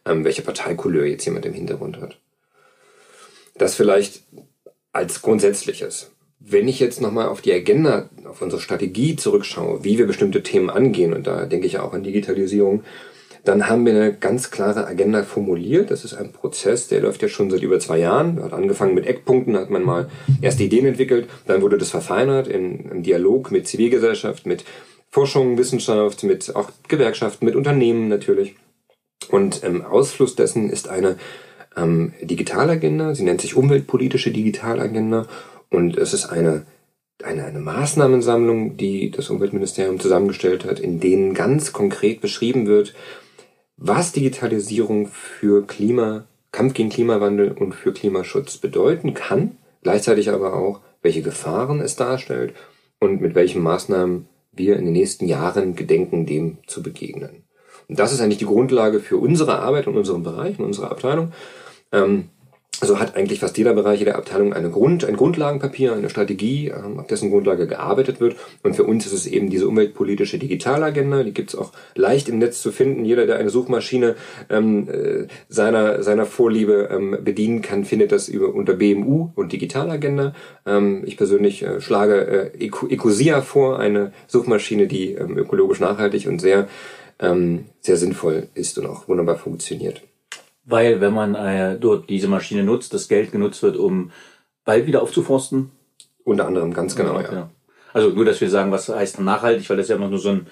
[0.06, 2.18] ähm, welche Parteikouleur jetzt jemand im Hintergrund hat.
[3.56, 4.22] Das vielleicht
[4.92, 6.12] als Grundsätzliches.
[6.40, 10.70] Wenn ich jetzt nochmal auf die Agenda, auf unsere Strategie zurückschaue, wie wir bestimmte Themen
[10.70, 12.82] angehen, und da denke ich auch an Digitalisierung,
[13.44, 15.90] dann haben wir eine ganz klare Agenda formuliert.
[15.90, 18.42] Das ist ein Prozess, der läuft ja schon seit über zwei Jahren.
[18.42, 20.10] Hat angefangen mit Eckpunkten, hat man mal
[20.42, 24.64] erste Ideen entwickelt, dann wurde das verfeinert in, im Dialog mit Zivilgesellschaft, mit
[25.10, 28.56] Forschung, Wissenschaft, mit auch Gewerkschaften, mit Unternehmen natürlich.
[29.30, 31.16] Und ähm, Ausfluss dessen ist eine
[31.76, 33.14] ähm, Digitalagenda.
[33.14, 35.26] Sie nennt sich umweltpolitische Digitalagenda.
[35.70, 36.66] Und es ist eine,
[37.22, 42.94] eine, eine Maßnahmensammlung, die das Umweltministerium zusammengestellt hat, in denen ganz konkret beschrieben wird,
[43.76, 50.80] was Digitalisierung für Klima, Kampf gegen Klimawandel und für Klimaschutz bedeuten kann, gleichzeitig aber auch,
[51.02, 52.52] welche Gefahren es darstellt
[52.98, 57.44] und mit welchen Maßnahmen wir in den nächsten Jahren gedenken, dem zu begegnen.
[57.88, 61.32] Und das ist eigentlich die Grundlage für unsere Arbeit und unseren Bereich und unsere Abteilung.
[61.92, 62.28] Ähm,
[62.80, 66.98] also hat eigentlich fast jeder Bereich jeder Abteilung eine Grund, ein Grundlagenpapier, eine Strategie, ähm,
[66.98, 68.36] auf dessen Grundlage gearbeitet wird.
[68.62, 71.22] Und für uns ist es eben diese umweltpolitische Digitalagenda.
[71.22, 73.04] Die gibt es auch leicht im Netz zu finden.
[73.04, 74.16] Jeder, der eine Suchmaschine
[74.48, 80.34] ähm, äh, seiner, seiner Vorliebe ähm, bedienen kann, findet das über, unter BMU und Digitalagenda.
[80.66, 86.40] Ähm, ich persönlich äh, schlage äh, Ecosia vor, eine Suchmaschine, die ähm, ökologisch nachhaltig und
[86.40, 86.68] sehr
[87.20, 90.02] ähm, sehr sinnvoll ist und auch wunderbar funktioniert.
[90.70, 94.10] Weil, wenn man äh, dort diese Maschine nutzt, das Geld genutzt wird, um
[94.64, 95.70] Wald wieder aufzuforsten?
[96.24, 97.32] Unter anderem, ganz genau, ja.
[97.32, 97.50] ja.
[97.92, 100.46] Also nur, dass wir sagen, was heißt nachhaltig, weil das ja immer nur so ein,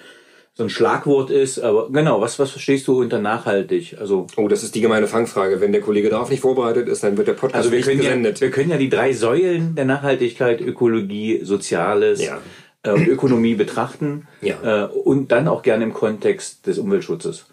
[0.53, 1.59] so ein Schlagwort ist.
[1.59, 3.95] Aber genau, was, was verstehst du unter nachhaltig?
[3.97, 5.61] Also oh, das ist die gemeine Fangfrage.
[5.61, 8.01] Wenn der Kollege darauf nicht vorbereitet ist, dann wird der Podcast also wir nicht können
[8.01, 8.39] gesendet.
[8.39, 12.39] Ja, wir können ja die drei Säulen der Nachhaltigkeit, Ökologie, Soziales, ja
[12.83, 14.85] äh, Ökonomie betrachten ja.
[14.85, 17.47] äh, und dann auch gerne im Kontext des Umweltschutzes.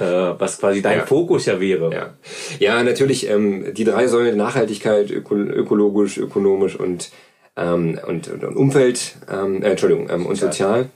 [0.00, 0.04] Äh,
[0.38, 1.06] was quasi dein Ja.
[1.06, 1.92] Fokus ja wäre.
[1.92, 2.14] Ja,
[2.58, 7.10] ja natürlich, ähm, die drei Säulen Nachhaltigkeit, öko ökologisch, ökonomisch und,
[7.56, 10.86] ähm, und, und, Umwelt, ähm, äh, Entschuldigung, ähm, und sozial.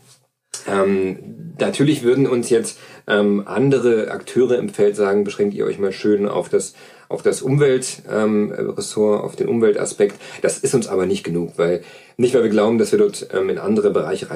[0.66, 5.92] Ähm, natürlich würden uns jetzt ähm, andere Akteure im Feld sagen, beschränkt ihr euch mal
[5.92, 6.74] schön auf das
[7.08, 10.16] auf das Umweltressort, ähm, Ressort, auf den Umweltaspekt.
[10.42, 11.82] Das ist uns aber nicht genug, weil
[12.16, 14.30] nicht, weil wir glauben, dass wir dort ähm, in andere Bereiche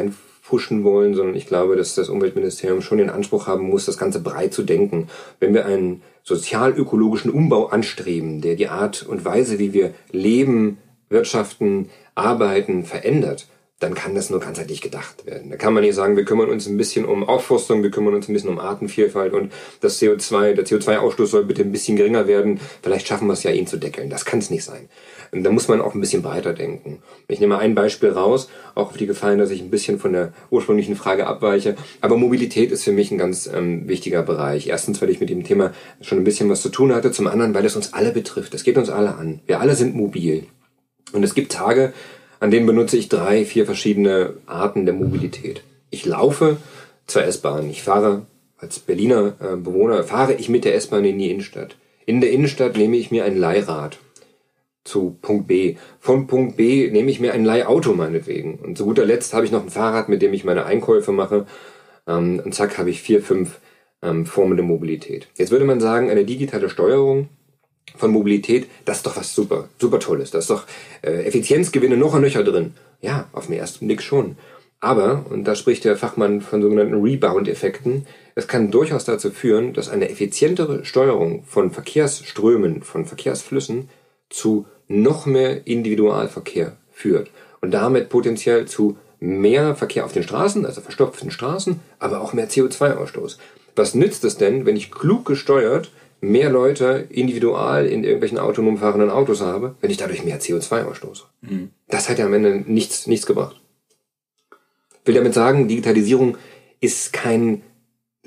[0.51, 4.21] reinfuschen wollen, sondern ich glaube, dass das Umweltministerium schon den Anspruch haben muss, das Ganze
[4.21, 5.09] breit zu denken.
[5.39, 11.89] Wenn wir einen sozial-ökologischen Umbau anstreben, der die Art und Weise, wie wir leben, wirtschaften,
[12.15, 13.47] arbeiten, verändert,
[13.81, 15.51] dann kann das nur ganzheitlich gedacht werden.
[15.51, 18.29] Da kann man nicht sagen, wir kümmern uns ein bisschen um Aufforstung, wir kümmern uns
[18.29, 22.61] ein bisschen um Artenvielfalt und das CO2, der CO2-Ausstoß soll bitte ein bisschen geringer werden.
[22.83, 24.11] Vielleicht schaffen wir es ja, ihn zu deckeln.
[24.11, 24.91] Das kann es nicht sein.
[25.33, 27.03] Und da muss man auch ein bisschen breiter denken.
[27.27, 30.13] Ich nehme mal ein Beispiel raus, auch auf die Gefallen, dass ich ein bisschen von
[30.13, 31.77] der ursprünglichen Frage abweiche.
[32.03, 34.67] Aber Mobilität ist für mich ein ganz ähm, wichtiger Bereich.
[34.67, 37.13] Erstens, weil ich mit dem Thema schon ein bisschen was zu tun hatte.
[37.13, 38.53] Zum anderen, weil es uns alle betrifft.
[38.53, 39.41] Es geht uns alle an.
[39.47, 40.47] Wir alle sind mobil.
[41.13, 41.93] Und es gibt Tage,
[42.41, 45.63] an denen benutze ich drei, vier verschiedene Arten der Mobilität.
[45.91, 46.57] Ich laufe
[47.07, 47.71] zur S-Bahn.
[47.71, 48.27] Ich fahre
[48.57, 51.77] als Berliner äh, Bewohner, fahre ich mit der S-Bahn in die Innenstadt.
[52.07, 53.99] In der Innenstadt nehme ich mir ein Leihrad
[54.85, 55.77] zu Punkt B.
[55.99, 58.57] Von Punkt B nehme ich mir ein Leihauto meinetwegen.
[58.57, 61.47] Und zu guter Letzt habe ich noch ein Fahrrad, mit dem ich meine Einkäufe mache.
[62.07, 63.61] Ähm, und zack, habe ich vier, fünf
[64.03, 65.29] ähm, Formen der Mobilität.
[65.37, 67.29] Jetzt würde man sagen, eine digitale Steuerung
[67.97, 70.31] von Mobilität, das ist doch was super, super Tolles.
[70.31, 70.65] Da ist doch
[71.03, 72.75] äh, Effizienzgewinne noch und nöcher drin.
[73.01, 74.37] Ja, auf den ersten Blick schon.
[74.81, 79.91] Aber, und da spricht der Fachmann von sogenannten Rebound-Effekten, es kann durchaus dazu führen, dass
[79.91, 83.91] eine effizientere Steuerung von Verkehrsströmen, von Verkehrsflüssen
[84.31, 87.31] zu noch mehr Individualverkehr führt.
[87.61, 92.49] Und damit potenziell zu mehr Verkehr auf den Straßen, also verstopften Straßen, aber auch mehr
[92.49, 93.37] CO2-Ausstoß.
[93.77, 95.91] Was nützt es denn, wenn ich klug gesteuert
[96.21, 101.25] mehr Leute individual in irgendwelchen autonom fahrenden Autos habe, wenn ich dadurch mehr CO2 ausstoße?
[101.89, 103.61] Das hat ja am Ende nichts, nichts gebracht.
[105.03, 106.37] Ich will damit sagen, Digitalisierung
[106.81, 107.63] ist kein,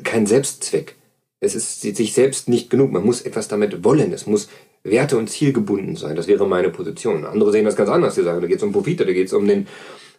[0.04, 0.96] kein Selbstzweck.
[1.40, 2.92] Es ist sich selbst nicht genug.
[2.92, 4.14] Man muss etwas damit wollen.
[4.14, 4.50] Es muss
[4.84, 6.16] werte- und zielgebunden sein.
[6.16, 7.26] Das wäre meine Position.
[7.26, 8.16] Andere sehen das ganz anders.
[8.16, 9.68] Die sagen, da geht es um Profite, da geht es um den,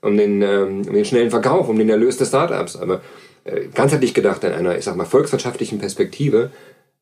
[0.01, 2.77] um, den, ähm, um den schnellen Verkauf, um den Erlös des Startups.
[2.77, 3.01] Aber
[3.45, 6.51] äh, ganzheitlich gedacht in einer, ich sag mal, volkswirtschaftlichen Perspektive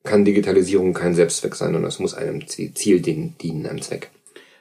[0.05, 4.11] kann Digitalisierung kein Selbstzweck sein, sondern es muss einem Ziel dienen, einem Zweck.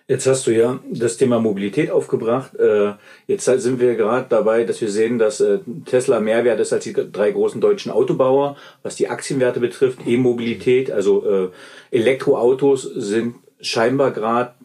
[0.08, 2.54] Jetzt hast du ja das Thema Mobilität aufgebracht.
[2.56, 2.94] Äh,
[3.28, 6.84] Jetzt sind wir gerade dabei, dass wir sehen, dass äh, Tesla mehr wert ist als
[6.84, 10.00] die drei großen deutschen Autobauer, was die Aktienwerte betrifft.
[10.06, 11.50] E-Mobilität, also äh,
[11.92, 14.56] Elektroautos sind scheinbar gerade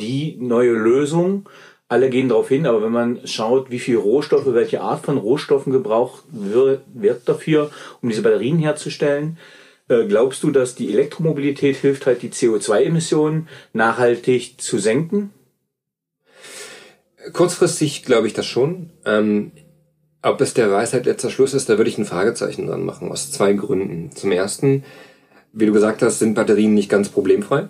[0.00, 1.48] die neue Lösung.
[1.88, 5.70] Alle gehen darauf hin, aber wenn man schaut, wie viel Rohstoffe, welche Art von Rohstoffen
[5.70, 7.70] gebraucht wird, wird dafür,
[8.00, 9.36] um diese Batterien herzustellen,
[9.86, 15.30] Glaubst du, dass die Elektromobilität hilft, halt die CO2-Emissionen nachhaltig zu senken?
[17.32, 18.90] Kurzfristig glaube ich das schon.
[19.04, 19.52] Ähm,
[20.22, 23.30] ob es der Weisheit letzter Schluss ist, da würde ich ein Fragezeichen dran machen, aus
[23.30, 24.10] zwei Gründen.
[24.12, 24.84] Zum ersten,
[25.52, 27.68] wie du gesagt hast, sind Batterien nicht ganz problemfrei,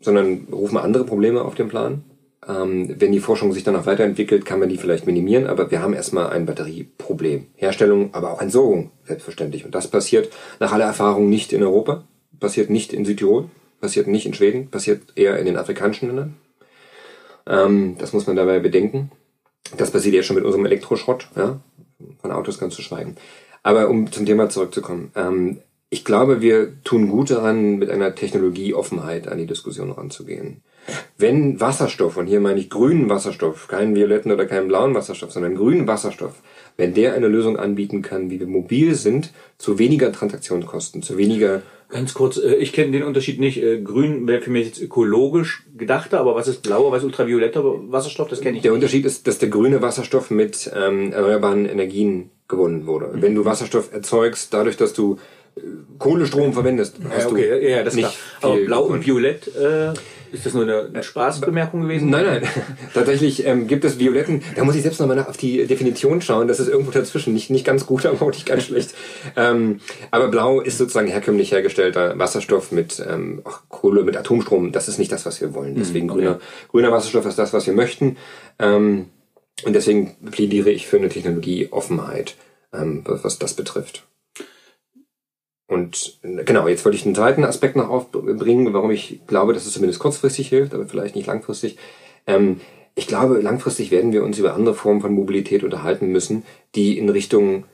[0.00, 2.04] sondern rufen andere Probleme auf den Plan.
[2.48, 5.82] Ähm, wenn die Forschung sich dann noch weiterentwickelt, kann man die vielleicht minimieren, aber wir
[5.82, 7.46] haben erstmal ein Batterieproblem.
[7.56, 9.64] Herstellung, aber auch Entsorgung, selbstverständlich.
[9.64, 12.04] Und das passiert nach aller Erfahrung nicht in Europa,
[12.38, 13.50] passiert nicht in Südtirol,
[13.80, 16.36] passiert nicht in Schweden, passiert eher in den afrikanischen Ländern.
[17.46, 19.10] Ähm, das muss man dabei bedenken.
[19.76, 21.60] Das passiert jetzt schon mit unserem Elektroschrott, ja,
[22.20, 23.16] von Autos ganz zu schweigen.
[23.62, 29.28] Aber um zum Thema zurückzukommen, ähm, ich glaube, wir tun gut daran, mit einer Technologieoffenheit
[29.28, 30.62] an die Diskussion ranzugehen.
[31.18, 35.54] Wenn Wasserstoff, und hier meine ich grünen Wasserstoff, keinen violetten oder keinen blauen Wasserstoff, sondern
[35.54, 36.34] grünen Wasserstoff,
[36.76, 41.62] wenn der eine Lösung anbieten kann, wie wir mobil sind, zu weniger Transaktionskosten, zu weniger
[41.90, 43.60] Ganz kurz, äh, ich kenne den Unterschied nicht.
[43.60, 47.64] Äh, Grün wäre für mich jetzt ökologisch gedachter, aber was ist blauer, was ist ultravioletter
[47.64, 48.28] Wasserstoff?
[48.28, 48.76] Das kenne ich Der nicht.
[48.76, 53.10] Unterschied ist, dass der grüne Wasserstoff mit ähm, erneuerbaren Energien gewonnen wurde.
[53.14, 55.18] Wenn du Wasserstoff erzeugst, dadurch, dass du
[55.56, 55.60] äh,
[55.98, 58.52] Kohlestrom verwendest, hast Ja, okay, du ja, das ist nicht klar.
[58.52, 59.06] Aber blau und gewonnen.
[59.06, 59.92] violett, äh,
[60.32, 62.10] ist das nur eine, eine Spaßbemerkung gewesen?
[62.10, 62.42] Nein, nein.
[62.94, 64.42] Tatsächlich ähm, gibt es Violetten.
[64.56, 66.48] Da muss ich selbst nochmal auf die Definition schauen.
[66.48, 67.34] Das ist irgendwo dazwischen.
[67.34, 68.94] Nicht, nicht ganz gut, aber auch nicht ganz schlecht.
[69.36, 74.72] Ähm, aber Blau ist sozusagen herkömmlich hergestellter Wasserstoff mit ähm, Kohle, mit Atomstrom.
[74.72, 75.74] Das ist nicht das, was wir wollen.
[75.74, 76.20] Deswegen okay.
[76.20, 78.16] grüner, grüner Wasserstoff ist das, was wir möchten.
[78.58, 79.06] Ähm,
[79.64, 82.36] und deswegen plädiere ich für eine Technologieoffenheit,
[82.72, 84.04] ähm, was, was das betrifft.
[85.70, 89.72] Und genau, jetzt wollte ich einen zweiten Aspekt noch aufbringen, warum ich glaube, dass es
[89.72, 91.76] zumindest kurzfristig hilft, aber vielleicht nicht langfristig.
[92.26, 92.60] Ähm,
[92.96, 96.42] ich glaube, langfristig werden wir uns über andere Formen von Mobilität unterhalten müssen,
[96.74, 97.66] die in Richtung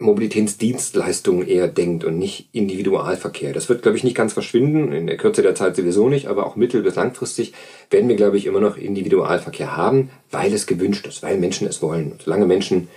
[0.00, 3.52] Mobilitätsdienstleistungen eher denkt und nicht Individualverkehr.
[3.52, 6.44] Das wird, glaube ich, nicht ganz verschwinden, in der Kürze der Zeit sowieso nicht, aber
[6.44, 7.54] auch mittel- bis langfristig
[7.88, 11.80] werden wir, glaube ich, immer noch Individualverkehr haben, weil es gewünscht ist, weil Menschen es
[11.82, 12.10] wollen.
[12.10, 12.88] Und solange Menschen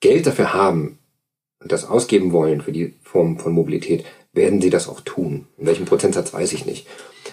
[0.00, 0.97] Geld dafür haben
[1.64, 5.46] das ausgeben wollen für die Form von Mobilität, werden sie das auch tun.
[5.56, 6.86] In welchem Prozentsatz weiß ich nicht.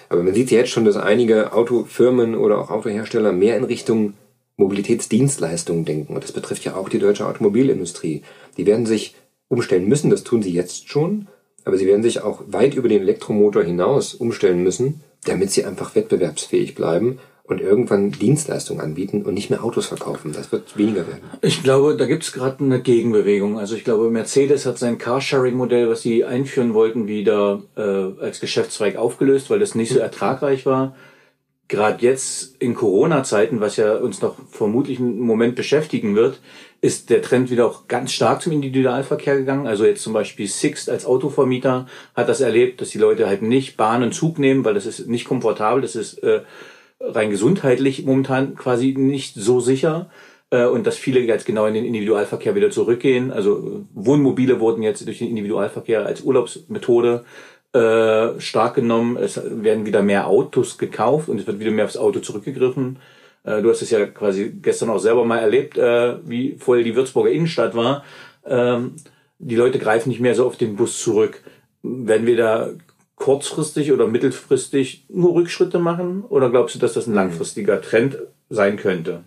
[0.09, 4.13] Aber man sieht jetzt schon, dass einige Autofirmen oder auch Autohersteller mehr in Richtung
[4.57, 6.15] Mobilitätsdienstleistungen denken.
[6.15, 8.23] Und das betrifft ja auch die deutsche Automobilindustrie.
[8.57, 9.15] Die werden sich
[9.47, 11.27] umstellen müssen, das tun sie jetzt schon,
[11.65, 15.95] aber sie werden sich auch weit über den Elektromotor hinaus umstellen müssen, damit sie einfach
[15.95, 20.33] wettbewerbsfähig bleiben und irgendwann Dienstleistungen anbieten und nicht mehr Autos verkaufen.
[20.33, 21.21] Das wird weniger werden.
[21.41, 23.59] Ich glaube, da gibt es gerade eine Gegenbewegung.
[23.59, 28.95] Also ich glaube, Mercedes hat sein Carsharing-Modell, was sie einführen wollten, wieder äh, als Geschäftszweig
[28.95, 30.95] aufgelöst, weil das nicht so ertragreich war
[31.67, 36.39] gerade jetzt in Corona-Zeiten, was ja uns noch vermutlich einen Moment beschäftigen wird,
[36.81, 39.65] ist der Trend wieder auch ganz stark zum Individualverkehr gegangen.
[39.65, 43.77] Also jetzt zum Beispiel Sixt als Autovermieter hat das erlebt, dass die Leute halt nicht
[43.77, 46.41] Bahn und Zug nehmen, weil das ist nicht komfortabel, das ist äh,
[46.99, 50.09] rein gesundheitlich momentan quasi nicht so sicher
[50.49, 53.31] äh, und dass viele jetzt genau in den Individualverkehr wieder zurückgehen.
[53.31, 57.25] Also Wohnmobile wurden jetzt durch den Individualverkehr als Urlaubsmethode
[57.73, 59.17] äh, stark genommen.
[59.17, 62.97] Es werden wieder mehr Autos gekauft und es wird wieder mehr aufs Auto zurückgegriffen.
[63.43, 66.95] Äh, du hast es ja quasi gestern auch selber mal erlebt, äh, wie voll die
[66.95, 68.03] Würzburger Innenstadt war.
[68.45, 68.95] Ähm,
[69.39, 71.41] die Leute greifen nicht mehr so auf den Bus zurück.
[71.83, 72.69] Werden wir da
[73.15, 76.23] kurzfristig oder mittelfristig nur Rückschritte machen?
[76.27, 78.17] Oder glaubst du, dass das ein langfristiger Trend
[78.49, 79.23] sein könnte?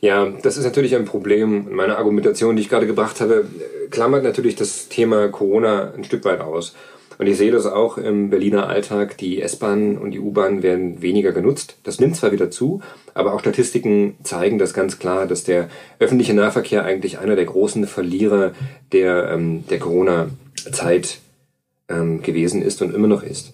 [0.00, 1.74] Ja, das ist natürlich ein Problem.
[1.74, 3.46] Meine Argumentation, die ich gerade gebracht habe,
[3.90, 6.74] klammert natürlich das Thema Corona ein Stück weit aus.
[7.18, 9.18] Und ich sehe das auch im Berliner Alltag.
[9.18, 11.78] Die S-Bahn und die U-Bahn werden weniger genutzt.
[11.82, 12.80] Das nimmt zwar wieder zu,
[13.12, 17.88] aber auch Statistiken zeigen das ganz klar, dass der öffentliche Nahverkehr eigentlich einer der großen
[17.88, 18.52] Verlierer
[18.92, 21.18] der, ähm, der Corona-Zeit
[21.88, 23.52] ähm, gewesen ist und immer noch ist.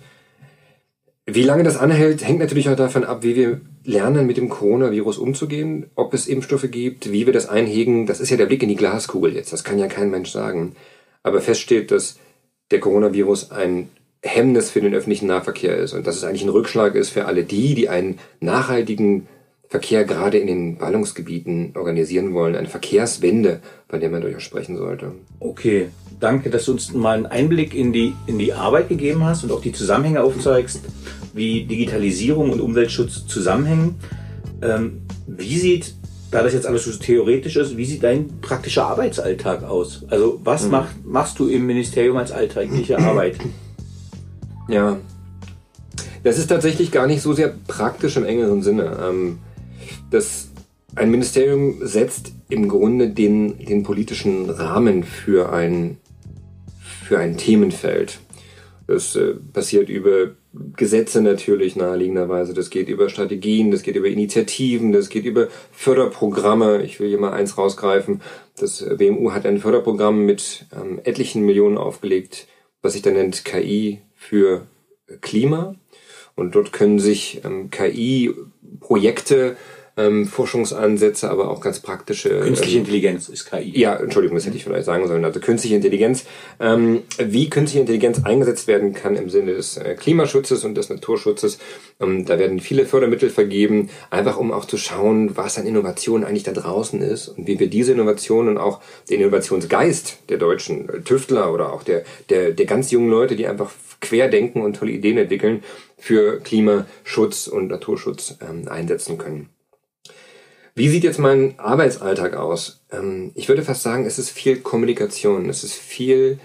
[1.26, 5.16] Wie lange das anhält, hängt natürlich auch davon ab, wie wir lernen, mit dem Coronavirus
[5.16, 8.06] umzugehen, ob es Impfstoffe gibt, wie wir das einhegen.
[8.06, 9.52] Das ist ja der Blick in die Glaskugel jetzt.
[9.52, 10.76] Das kann ja kein Mensch sagen.
[11.22, 12.18] Aber fest steht, dass
[12.70, 13.88] der Coronavirus ein
[14.22, 17.44] Hemmnis für den öffentlichen Nahverkehr ist und dass es eigentlich ein Rückschlag ist für alle
[17.44, 19.26] die, die einen nachhaltigen
[19.68, 22.54] Verkehr gerade in den Ballungsgebieten organisieren wollen.
[22.54, 25.12] Eine Verkehrswende, von der man durchaus sprechen sollte.
[25.40, 25.88] Okay,
[26.20, 29.52] danke, dass du uns mal einen Einblick in die, in die Arbeit gegeben hast und
[29.52, 30.80] auch die Zusammenhänge aufzeigst,
[31.32, 33.96] wie Digitalisierung und Umweltschutz zusammenhängen.
[34.62, 35.94] Ähm, wie sieht
[36.34, 40.04] da das jetzt alles so theoretisch ist, wie sieht dein praktischer Arbeitsalltag aus?
[40.08, 40.70] Also was mhm.
[40.72, 43.36] mach, machst du im Ministerium als alltägliche Arbeit?
[44.68, 44.96] Ja,
[46.24, 48.98] das ist tatsächlich gar nicht so sehr praktisch im engeren Sinne.
[49.00, 49.38] Ähm,
[50.10, 50.48] das,
[50.96, 55.98] ein Ministerium setzt im Grunde den, den politischen Rahmen für ein,
[57.04, 58.18] für ein Themenfeld.
[58.86, 60.32] Das äh, passiert über
[60.76, 62.54] Gesetze natürlich naheliegenderweise.
[62.54, 66.82] Das geht über Strategien, das geht über Initiativen, das geht über Förderprogramme.
[66.82, 68.20] Ich will hier mal eins rausgreifen.
[68.56, 72.46] Das BMU hat ein Förderprogramm mit ähm, etlichen Millionen aufgelegt,
[72.82, 74.66] was sich dann nennt KI für
[75.20, 75.74] Klima.
[76.36, 79.56] Und dort können sich ähm, KI-Projekte
[79.96, 82.40] ähm, Forschungsansätze, aber auch ganz praktische.
[82.40, 83.78] Künstliche ähm, Intelligenz ist KI.
[83.78, 85.24] Ja, Entschuldigung, das hätte ich vielleicht sagen sollen.
[85.24, 86.24] Also künstliche Intelligenz.
[86.60, 91.58] Ähm, wie künstliche Intelligenz eingesetzt werden kann im Sinne des äh, Klimaschutzes und des Naturschutzes.
[92.00, 96.42] Ähm, da werden viele Fördermittel vergeben, einfach um auch zu schauen, was an Innovationen eigentlich
[96.42, 101.52] da draußen ist und wie wir diese Innovationen und auch den Innovationsgeist der deutschen Tüftler
[101.52, 105.62] oder auch der, der, der ganz jungen Leute, die einfach querdenken und tolle Ideen entwickeln,
[105.96, 109.53] für Klimaschutz und Naturschutz ähm, einsetzen können.
[110.76, 112.80] Wie sieht jetzt mein Arbeitsalltag aus?
[112.90, 115.48] Ähm, ich würde fast sagen, es ist viel Kommunikation.
[115.48, 116.40] Es ist viel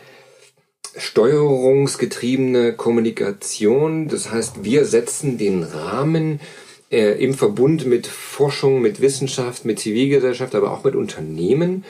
[0.96, 4.08] steuerungsgetriebene Kommunikation.
[4.08, 6.40] Das heißt, wir setzen den Rahmen
[6.92, 11.84] äh, im Verbund mit Forschung, mit Wissenschaft, mit Zivilgesellschaft, aber auch mit Unternehmen,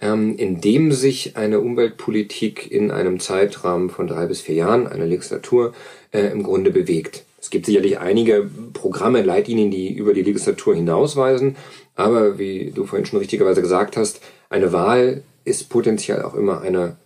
[0.00, 5.06] ähm, in dem sich eine Umweltpolitik in einem Zeitrahmen von drei bis vier Jahren, einer
[5.06, 5.74] Legislatur,
[6.12, 7.24] äh, im Grunde bewegt.
[7.42, 11.56] Es gibt sicherlich einige Programme, Leitlinien, die über die Legislatur hinausweisen.
[11.96, 16.96] Aber wie du vorhin schon richtigerweise gesagt hast, eine Wahl ist potenziell auch immer eine,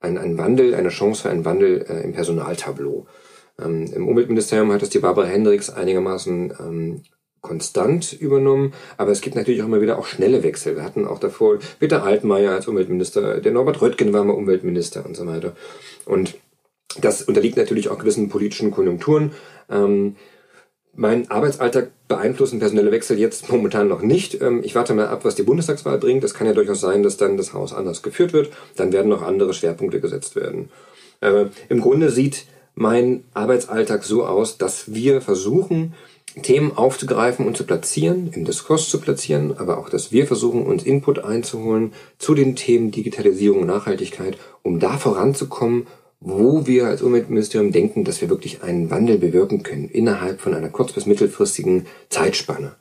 [0.00, 3.06] ein, ein Wandel, eine Chance für einen Wandel äh, im Personaltableau.
[3.58, 7.02] Ähm, Im Umweltministerium hat das die Barbara Hendricks einigermaßen ähm,
[7.40, 10.76] konstant übernommen, aber es gibt natürlich auch immer wieder auch schnelle Wechsel.
[10.76, 15.16] Wir hatten auch davor Peter Altmaier als Umweltminister, der Norbert Röttgen war mal Umweltminister und
[15.16, 15.56] so weiter.
[16.04, 16.34] Und
[17.00, 19.32] das unterliegt natürlich auch gewissen politischen Konjunkturen.
[19.70, 20.16] Ähm,
[20.94, 24.40] Mein Arbeitsalltag beeinflussen personelle Wechsel jetzt momentan noch nicht.
[24.42, 26.24] Ähm, ich warte mal ab, was die Bundestagswahl bringt.
[26.24, 28.50] Es kann ja durchaus sein, dass dann das Haus anders geführt wird.
[28.74, 30.68] Dann werden noch andere Schwerpunkte gesetzt werden.
[31.20, 35.94] Äh, Im Grunde sieht mein Arbeitsalltag so aus, dass wir versuchen,
[36.42, 40.84] Themen aufzugreifen und zu platzieren, im Diskurs zu platzieren, aber auch, dass wir versuchen, uns
[40.84, 45.86] Input einzuholen zu den Themen Digitalisierung und Nachhaltigkeit, um da voranzukommen,
[46.20, 50.68] wo wir als Umweltministerium denken, dass wir wirklich einen Wandel bewirken können innerhalb von einer
[50.68, 52.76] kurz- bis mittelfristigen Zeitspanne.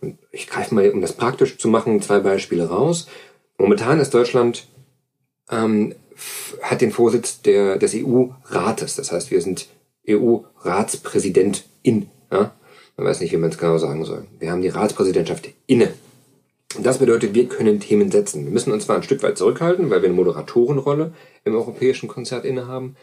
[0.00, 3.08] Und ich greife mal, um das praktisch zu machen, zwei Beispiele raus.
[3.56, 4.66] Momentan ist Deutschland
[5.50, 5.94] ähm,
[6.60, 8.96] hat den Vorsitz der, des EU-Rates.
[8.96, 9.68] Das heißt, wir sind
[10.08, 12.08] EU-Ratspräsidentin.
[12.30, 12.52] Ja?
[12.96, 14.26] Man weiß nicht, wie man es genau sagen soll.
[14.38, 15.92] Wir haben die Ratspräsidentschaft inne.
[16.80, 18.44] Das bedeutet, wir können Themen setzen.
[18.44, 21.12] Wir müssen uns zwar ein Stück weit zurückhalten, weil wir eine Moderatorenrolle
[21.44, 22.96] im europäischen Konzert innehaben,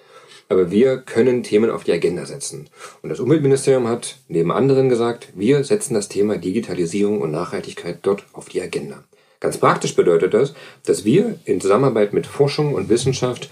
[0.48, 2.70] aber wir können Themen auf die Agenda setzen.
[3.04, 8.26] Und das Umweltministerium hat neben anderen gesagt, wir setzen das Thema Digitalisierung und Nachhaltigkeit dort
[8.34, 9.04] auf die Agenda.
[9.40, 10.54] Ganz praktisch bedeutet das,
[10.86, 13.50] dass wir in Zusammenarbeit mit Forschung und Wissenschaft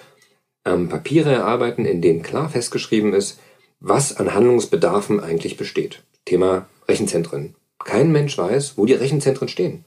[0.65, 3.39] ähm, Papiere erarbeiten, in denen klar festgeschrieben ist,
[3.79, 6.03] was an Handlungsbedarfen eigentlich besteht.
[6.25, 7.55] Thema Rechenzentren.
[7.83, 9.85] Kein Mensch weiß, wo die Rechenzentren stehen.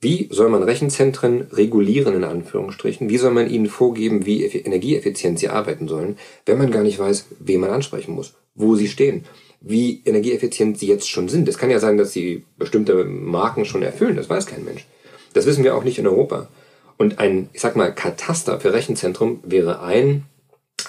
[0.00, 3.08] Wie soll man Rechenzentren regulieren, in Anführungsstrichen?
[3.08, 7.26] Wie soll man ihnen vorgeben, wie energieeffizient sie arbeiten sollen, wenn man gar nicht weiß,
[7.40, 9.24] wen man ansprechen muss, wo sie stehen,
[9.60, 11.48] wie energieeffizient sie jetzt schon sind?
[11.48, 14.86] Es kann ja sein, dass sie bestimmte Marken schon erfüllen, das weiß kein Mensch.
[15.32, 16.48] Das wissen wir auch nicht in Europa.
[16.96, 20.26] Und ein, ich sag mal, Kataster für Rechenzentrum wäre ein,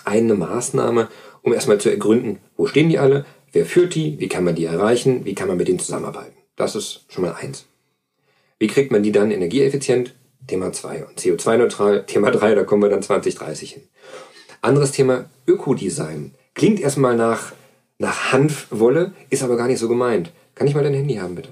[0.06, 1.08] eine Maßnahme,
[1.42, 4.66] um erstmal zu ergründen, wo stehen die alle, wer führt die, wie kann man die
[4.66, 6.38] erreichen, wie kann man mit denen zusammenarbeiten.
[6.56, 7.69] Das ist schon mal eins.
[8.60, 10.16] Wie kriegt man die dann energieeffizient?
[10.48, 12.06] Thema 2 und CO2-neutral.
[12.06, 13.84] Thema 3, da kommen wir dann 2030 hin.
[14.62, 16.34] Anderes Thema, Ökodesign.
[16.54, 17.54] Klingt erstmal nach,
[17.98, 20.32] nach Hanfwolle, ist aber gar nicht so gemeint.
[20.56, 21.50] Kann ich mal dein Handy haben, bitte?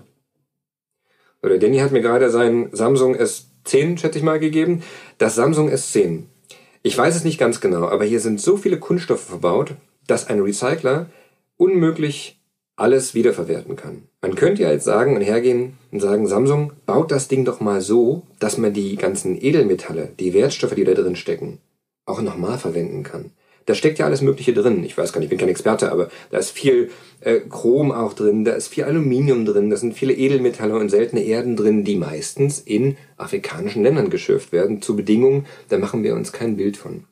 [1.42, 4.84] Oder Danny hat mir gerade sein Samsung S10, schätze ich mal, gegeben.
[5.18, 6.24] Das Samsung S10.
[6.84, 9.76] Ich weiß es nicht ganz genau, aber hier sind so viele Kunststoffe verbaut,
[10.08, 11.10] dass ein Recycler
[11.56, 12.37] unmöglich
[12.78, 14.04] alles wiederverwerten kann.
[14.22, 17.82] Man könnte ja jetzt sagen und hergehen und sagen, Samsung, baut das Ding doch mal
[17.82, 21.58] so, dass man die ganzen Edelmetalle, die Wertstoffe, die da drin stecken,
[22.06, 23.32] auch nochmal verwenden kann.
[23.66, 24.84] Da steckt ja alles Mögliche drin.
[24.86, 28.14] Ich weiß gar nicht, ich bin kein Experte, aber da ist viel äh, Chrom auch
[28.14, 31.98] drin, da ist viel Aluminium drin, da sind viele Edelmetalle und seltene Erden drin, die
[31.98, 37.06] meistens in afrikanischen Ländern geschürft werden, zu Bedingungen, da machen wir uns kein Bild von.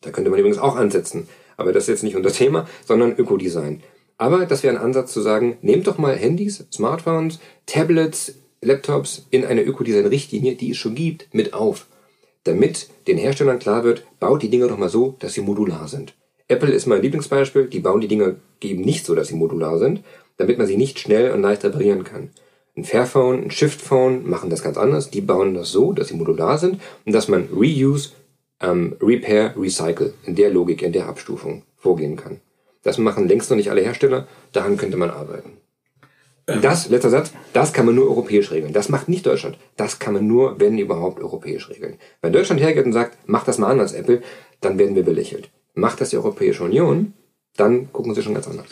[0.00, 1.28] Da könnte man übrigens auch ansetzen.
[1.56, 3.82] Aber das ist jetzt nicht unser Thema, sondern Ökodesign.
[4.18, 9.44] Aber das wäre ein Ansatz zu sagen, nehmt doch mal Handys, Smartphones, Tablets, Laptops in
[9.44, 11.86] eine Ökodesign-Richtlinie, die es schon gibt, mit auf
[12.44, 16.14] damit den Herstellern klar wird, baut die Dinger doch mal so, dass sie modular sind.
[16.48, 20.02] Apple ist mein Lieblingsbeispiel, die bauen die Dinger eben nicht so, dass sie modular sind,
[20.36, 22.30] damit man sie nicht schnell und leicht reparieren kann.
[22.76, 26.58] Ein Fairphone, ein Shiftphone machen das ganz anders, die bauen das so, dass sie modular
[26.58, 28.10] sind und dass man Reuse,
[28.60, 32.40] ähm, Repair, Recycle in der Logik, in der Abstufung vorgehen kann.
[32.82, 35.58] Das machen längst noch nicht alle Hersteller, daran könnte man arbeiten.
[36.46, 38.72] Das, letzter Satz, das kann man nur europäisch regeln.
[38.72, 39.58] Das macht nicht Deutschland.
[39.76, 41.98] Das kann man nur, wenn überhaupt, europäisch regeln.
[42.20, 44.22] Wenn Deutschland hergeht und sagt, mach das mal anders, Apple,
[44.60, 45.50] dann werden wir belächelt.
[45.74, 47.12] Macht das die Europäische Union,
[47.56, 48.66] dann gucken sie schon ganz anders.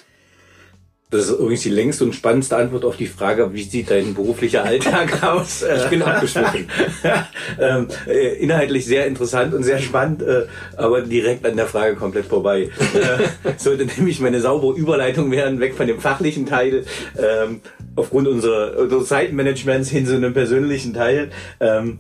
[1.11, 4.65] Das ist übrigens die längste und spannendste Antwort auf die Frage, wie sieht dein beruflicher
[4.65, 5.65] Alltag aus?
[5.65, 6.69] Ich bin abgeschwiffen.
[7.61, 10.47] ähm, äh, inhaltlich sehr interessant und sehr spannend, äh,
[10.77, 12.71] aber direkt an der Frage komplett vorbei.
[12.95, 16.85] äh, sollte nämlich meine saubere Überleitung werden, weg von dem fachlichen Teil,
[17.19, 17.61] ähm,
[17.97, 21.31] aufgrund unserer, unseres Zeitmanagements hin zu einem persönlichen Teil.
[21.59, 21.99] Ähm,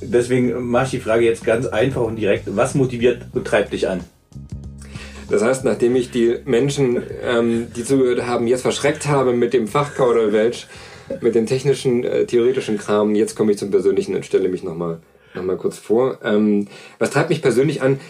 [0.00, 2.44] deswegen mache ich die Frage jetzt ganz einfach und direkt.
[2.56, 4.00] Was motiviert und treibt dich an?
[5.30, 9.68] Das heißt, nachdem ich die Menschen, ähm, die zugehört haben, jetzt verschreckt habe mit dem
[9.68, 10.66] Fachkauderwelsch,
[11.20, 15.00] mit dem technischen, äh, theoretischen Kram, jetzt komme ich zum Persönlichen und stelle mich nochmal
[15.34, 16.18] noch mal kurz vor.
[16.24, 16.68] Ähm,
[16.98, 18.00] was treibt mich persönlich an?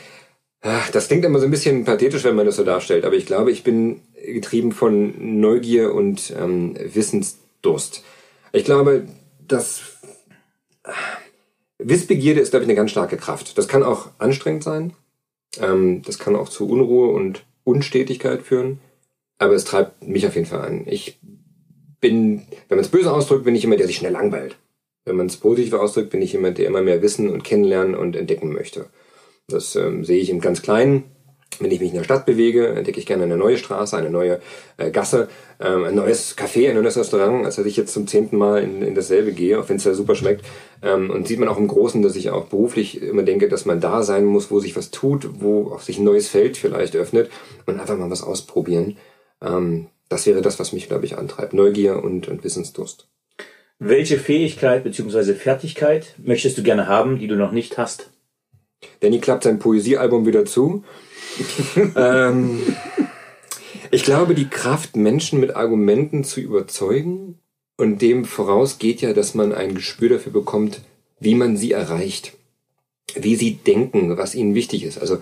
[0.93, 3.53] Das klingt immer so ein bisschen pathetisch, wenn man das so darstellt, aber ich glaube,
[3.53, 8.03] ich bin getrieben von Neugier und ähm, Wissensdurst.
[8.53, 9.07] Ich glaube,
[9.47, 9.83] dass
[11.79, 13.57] Wissbegierde ist, glaube ich, eine ganz starke Kraft.
[13.57, 14.95] Das kann auch anstrengend sein.
[15.61, 18.81] Ähm, das kann auch zu Unruhe und Unstetigkeit führen.
[19.39, 20.83] Aber es treibt mich auf jeden Fall an.
[20.87, 21.19] Ich
[22.01, 24.57] bin, wenn man es böse ausdrückt, bin ich jemand, der sich schnell langweilt.
[25.05, 28.17] Wenn man es positiv ausdrückt, bin ich jemand, der immer mehr wissen und kennenlernen und
[28.17, 28.87] entdecken möchte.
[29.49, 31.05] Das ähm, sehe ich im ganz Kleinen.
[31.61, 34.41] Wenn ich mich in der Stadt bewege, entdecke ich gerne eine neue Straße, eine neue
[34.77, 35.29] äh, Gasse,
[35.61, 38.83] ähm, ein neues Café, ein neues Restaurant, als dass ich jetzt zum zehnten Mal in,
[38.83, 40.45] in dasselbe gehe, auch wenn es da super schmeckt.
[40.83, 43.81] Ähm, und sieht man auch im Großen, dass ich auch beruflich immer denke, dass man
[43.81, 47.31] da sein muss, wo sich was tut, wo auch sich ein neues Feld vielleicht öffnet
[47.67, 48.97] und einfach mal was ausprobieren.
[49.43, 51.53] Ähm, das wäre das, was mich, glaube ich, antreibt.
[51.53, 53.09] Neugier und, und Wissensdurst.
[53.79, 55.35] Welche Fähigkeit bzw.
[55.35, 58.11] Fertigkeit möchtest du gerne haben, die du noch nicht hast?
[59.01, 60.85] Danny klappt sein Poesiealbum wieder zu.
[61.97, 62.61] ähm,
[63.91, 67.39] ich glaube, die Kraft, Menschen mit Argumenten zu überzeugen
[67.77, 70.81] und dem voraus geht ja, dass man ein Gespür dafür bekommt,
[71.21, 72.35] wie man sie erreicht,
[73.15, 74.99] wie sie denken, was ihnen wichtig ist.
[74.99, 75.19] Also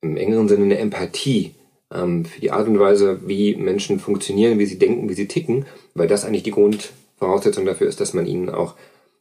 [0.00, 1.54] im engeren Sinne eine Empathie
[1.92, 5.66] ähm, für die Art und Weise, wie Menschen funktionieren, wie sie denken, wie sie ticken,
[5.94, 8.74] weil das eigentlich die Grundvoraussetzung dafür ist, dass man ihnen auch,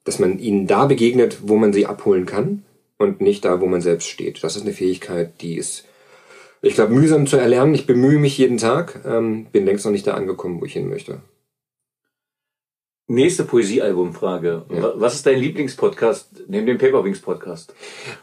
[0.03, 2.63] dass man ihnen da begegnet, wo man sie abholen kann
[2.97, 4.43] und nicht da, wo man selbst steht.
[4.43, 5.85] Das ist eine Fähigkeit, die ist,
[6.61, 7.75] ich glaube, mühsam zu erlernen.
[7.75, 10.89] Ich bemühe mich jeden Tag, ähm, bin längst noch nicht da angekommen, wo ich hin
[10.89, 11.21] möchte.
[13.09, 14.65] Nächste Poesiealbumfrage.
[14.69, 14.93] Ja.
[14.97, 17.73] Was ist dein Lieblingspodcast neben dem Paperwings Podcast?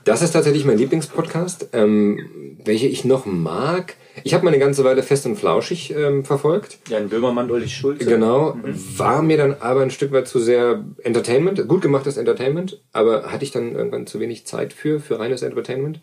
[0.05, 1.71] Das ist tatsächlich mein Lieblingspodcast.
[1.73, 3.95] Ähm, welche ich noch mag.
[4.25, 6.81] Ich habe mal eine ganze Weile fest und flauschig ähm, verfolgt.
[6.89, 8.05] Jan Böhmermann, Ulrich Schulze.
[8.05, 8.57] Genau.
[8.57, 8.99] Mhm.
[8.99, 11.67] War mir dann aber ein Stück weit zu sehr Entertainment.
[11.67, 12.83] Gut gemachtes Entertainment.
[12.93, 16.01] Aber hatte ich dann irgendwann zu wenig Zeit für, für reines Entertainment.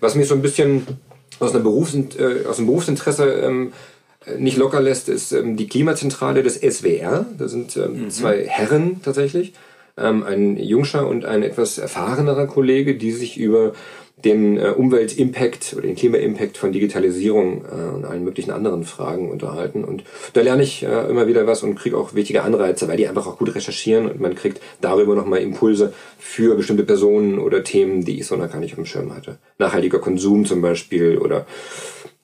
[0.00, 0.84] Was mich so ein bisschen
[1.38, 3.72] aus, einer Berufs äh, aus einem Berufsinteresse ähm,
[4.38, 7.26] nicht locker lässt, ist ähm, die Klimazentrale des SWR.
[7.38, 8.10] Da sind ähm, mhm.
[8.10, 9.52] zwei Herren tatsächlich,
[9.96, 13.72] ähm, ein Jungscher und ein etwas erfahrenerer Kollege, die sich über
[14.24, 19.84] den äh, Umweltimpact oder den Klimaimpact von Digitalisierung äh, und allen möglichen anderen Fragen unterhalten.
[19.84, 23.08] Und da lerne ich äh, immer wieder was und kriege auch wichtige Anreize, weil die
[23.08, 28.04] einfach auch gut recherchieren und man kriegt darüber nochmal Impulse für bestimmte Personen oder Themen,
[28.04, 29.38] die ich so noch gar nicht auf dem Schirm hatte.
[29.58, 31.46] Nachhaltiger Konsum zum Beispiel oder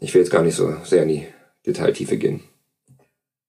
[0.00, 1.26] ich will jetzt gar nicht so sehr in die
[1.66, 2.40] Detailtiefe gehen.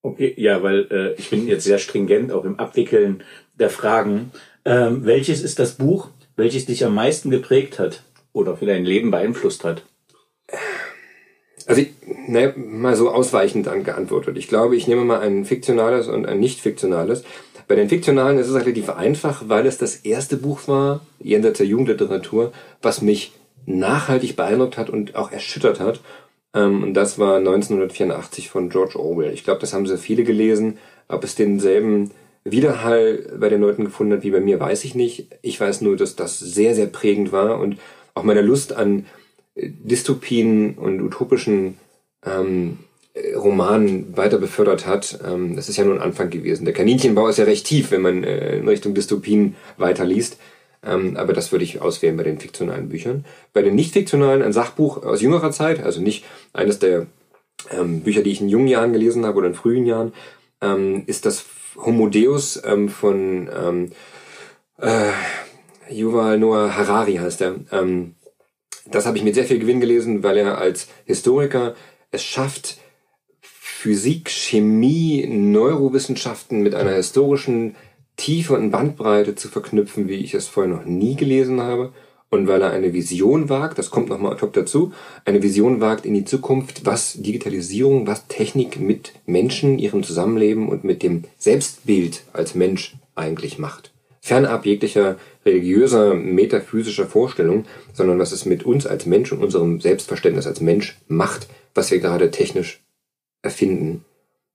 [0.02, 3.24] Okay, ja, weil äh, ich bin jetzt sehr stringent auch im Abwickeln
[3.58, 4.32] der Fragen.
[4.66, 8.04] Ähm, welches ist das Buch, welches dich am meisten geprägt hat
[8.34, 9.84] oder für dein Leben beeinflusst hat?
[11.66, 11.92] Also ich,
[12.28, 14.38] naja, mal so ausweichend geantwortet.
[14.38, 17.24] Ich glaube, ich nehme mal ein fiktionales und ein nicht fiktionales.
[17.68, 21.68] Bei den fiktionalen ist es relativ einfach, weil es das erste Buch war, jenseits der
[21.68, 23.32] Jugendliteratur, was mich
[23.66, 26.02] nachhaltig beeindruckt hat und auch erschüttert hat
[26.54, 29.34] ähm, und das war 1984 von George Orwell.
[29.34, 30.78] Ich glaube, das haben sehr viele gelesen.
[31.08, 32.12] Ob es denselben
[32.44, 35.28] Widerhall bei den Leuten gefunden hat wie bei mir, weiß ich nicht.
[35.42, 37.78] Ich weiß nur, dass das sehr, sehr prägend war und
[38.14, 39.06] auch meine Lust an
[39.56, 41.78] äh, Dystopien und utopischen
[42.26, 42.80] ähm,
[43.14, 45.20] äh, Romanen weiter befördert hat.
[45.26, 46.66] Ähm, das ist ja nur ein Anfang gewesen.
[46.66, 50.38] Der Kaninchenbau ist ja recht tief, wenn man äh, in Richtung Dystopien weiterliest.
[50.86, 53.26] Ähm, aber das würde ich auswählen bei den fiktionalen Büchern.
[53.54, 57.08] Bei den nicht fiktionalen ein Sachbuch aus jüngerer Zeit, also nicht eines der
[57.72, 60.14] ähm, Bücher, die ich in jungen Jahren gelesen habe oder in frühen Jahren,
[60.62, 61.46] ähm, ist das
[61.78, 63.92] Homo Deus ähm, von ähm,
[64.78, 65.12] äh,
[65.90, 67.56] Yuval Noah Harari heißt er.
[67.72, 68.16] Ähm,
[68.86, 71.76] das habe ich mit sehr viel Gewinn gelesen, weil er als Historiker
[72.12, 72.78] es schafft,
[73.42, 77.76] Physik, Chemie, Neurowissenschaften mit einer historischen
[78.16, 81.92] Tiefe und Bandbreite zu verknüpfen, wie ich es vorher noch nie gelesen habe.
[82.30, 84.92] Und weil er eine Vision wagt, das kommt nochmal top dazu,
[85.24, 90.84] eine Vision wagt in die Zukunft, was Digitalisierung, was Technik mit Menschen, ihrem Zusammenleben und
[90.84, 93.92] mit dem Selbstbild als Mensch eigentlich macht.
[94.20, 100.48] Fernab jeglicher religiöser, metaphysischer Vorstellung, sondern was es mit uns als Mensch und unserem Selbstverständnis
[100.48, 102.82] als Mensch macht, was wir gerade technisch
[103.42, 104.06] erfinden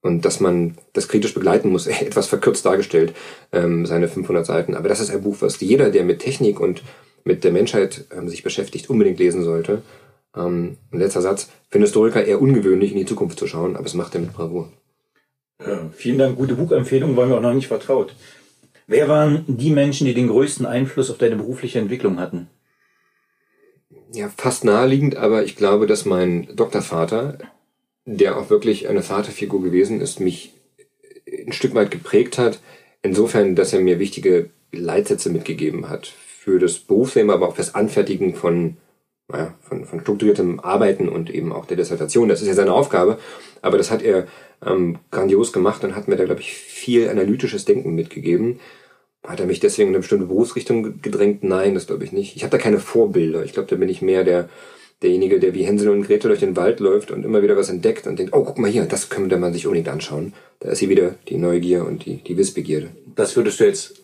[0.02, 3.14] und dass man das kritisch begleiten muss, etwas verkürzt dargestellt,
[3.52, 4.74] ähm, seine 500 Seiten.
[4.74, 6.82] Aber das ist ein Buch, was jeder, der mit Technik und
[7.24, 9.82] mit der Menschheit ähm, sich beschäftigt, unbedingt lesen sollte.
[10.36, 11.50] Ähm, letzter Satz.
[11.68, 14.72] Für Historiker eher ungewöhnlich, in die Zukunft zu schauen, aber es macht er mit Bravour.
[15.60, 18.14] Ja, vielen Dank, gute Buchempfehlung, war mir auch noch nicht vertraut.
[18.88, 22.48] Wer waren die Menschen, die den größten Einfluss auf deine berufliche Entwicklung hatten?
[24.12, 27.38] Ja, fast naheliegend, aber ich glaube, dass mein Doktorvater
[28.08, 30.54] der auch wirklich eine Vaterfigur gewesen ist, mich
[31.46, 32.60] ein Stück weit geprägt hat.
[33.02, 38.34] Insofern, dass er mir wichtige Leitsätze mitgegeben hat für das Berufsleben, aber auch fürs Anfertigen
[38.34, 38.78] von,
[39.28, 42.30] naja, von, von strukturiertem Arbeiten und eben auch der Dissertation.
[42.30, 43.18] Das ist ja seine Aufgabe,
[43.60, 44.26] aber das hat er
[44.64, 48.58] ähm, grandios gemacht und hat mir da, glaube ich, viel analytisches Denken mitgegeben.
[49.26, 51.42] Hat er mich deswegen in eine bestimmte Berufsrichtung gedrängt?
[51.42, 52.36] Nein, das glaube ich nicht.
[52.36, 53.44] Ich habe da keine Vorbilder.
[53.44, 54.48] Ich glaube, da bin ich mehr der
[55.02, 58.06] derjenige, der wie Hänsel und Gretel durch den Wald läuft und immer wieder was entdeckt
[58.06, 60.34] und denkt, oh, guck mal hier, das könnte man sich unbedingt anschauen.
[60.60, 62.90] Da ist sie wieder, die Neugier und die, die Wissbegierde.
[63.14, 64.02] Das würdest du jetzt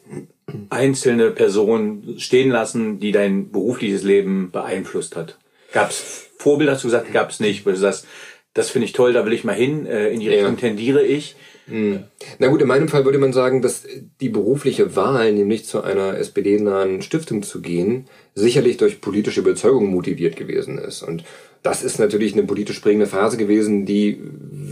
[0.70, 5.38] einzelne Personen stehen lassen, die dein berufliches Leben beeinflusst hat?
[5.72, 8.06] Gab es Vorbilder, hast du gesagt, gab es nicht, weil du sagst,
[8.52, 10.60] das finde ich toll, da will ich mal hin, äh, in die Richtung ja.
[10.60, 11.34] tendiere ich.
[11.66, 12.04] Mhm.
[12.38, 13.84] Na gut, in meinem Fall würde man sagen, dass
[14.20, 20.36] die berufliche Wahl, nämlich zu einer SPD-nahen Stiftung zu gehen, sicherlich durch politische Überzeugung motiviert
[20.36, 21.02] gewesen ist.
[21.02, 21.24] Und
[21.62, 24.20] das ist natürlich eine politisch prägende Phase gewesen, die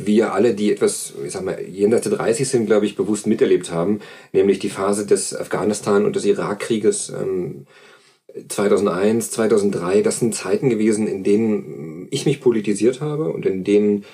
[0.04, 3.70] wir alle, die etwas, ich sag mal, jenseits der 30 sind, glaube ich, bewusst miterlebt
[3.70, 4.00] haben,
[4.32, 7.66] nämlich die Phase des Afghanistan- und des Irakkrieges ähm,
[8.48, 10.02] 2001, 2003.
[10.02, 14.04] Das sind Zeiten gewesen, in denen ich mich politisiert habe und in denen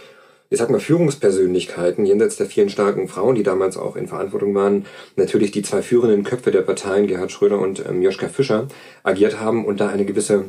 [0.50, 4.86] ich sag mal, Führungspersönlichkeiten, jenseits der vielen starken Frauen, die damals auch in Verantwortung waren,
[5.16, 8.68] natürlich die zwei führenden Köpfe der Parteien, Gerhard Schröder und ähm, Joschka Fischer,
[9.02, 10.46] agiert haben und da eine gewisse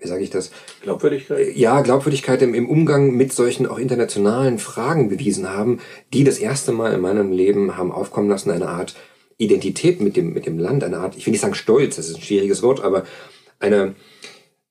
[0.00, 0.50] wie sage ich das?
[0.82, 1.54] Glaubwürdigkeit?
[1.56, 5.80] Ja, Glaubwürdigkeit im, im Umgang mit solchen auch internationalen Fragen bewiesen haben,
[6.14, 8.94] die das erste Mal in meinem Leben haben aufkommen lassen, eine Art
[9.36, 12.16] Identität mit dem, mit dem Land, eine Art, ich will nicht sagen Stolz, das ist
[12.16, 13.04] ein schwieriges Wort, aber
[13.58, 13.94] eine,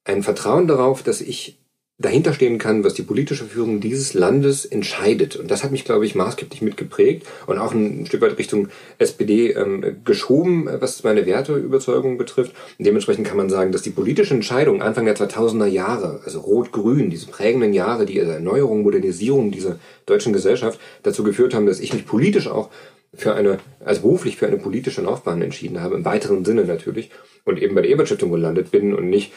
[0.04, 1.59] ein Vertrauen darauf, dass ich
[2.00, 5.36] dahinter stehen kann, was die politische Führung dieses Landes entscheidet.
[5.36, 8.70] Und das hat mich, glaube ich, maßgeblich mitgeprägt und auch ein Stück weit Richtung
[9.00, 12.54] SPD ähm, geschoben, was meine Werteüberzeugung betrifft.
[12.78, 17.10] Und dementsprechend kann man sagen, dass die politische Entscheidung Anfang der 2000er Jahre, also Rot-Grün,
[17.10, 22.06] diese prägenden Jahre, die Erneuerung, Modernisierung dieser deutschen Gesellschaft dazu geführt haben, dass ich mich
[22.06, 22.70] politisch auch
[23.14, 27.10] für eine, also beruflich für eine politische Laufbahn entschieden habe, im weiteren Sinne natürlich,
[27.44, 29.34] und eben bei der Ebert Stiftung gelandet bin und nicht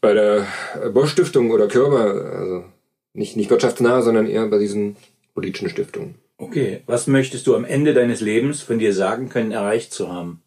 [0.00, 0.46] bei der
[0.92, 2.64] Bosch Stiftung oder Körper, also
[3.12, 4.96] nicht, nicht wirtschaftsnah, sondern eher bei diesen
[5.34, 6.14] politischen Stiftungen.
[6.38, 10.42] Okay, was möchtest du am Ende deines Lebens von dir sagen können, erreicht zu haben?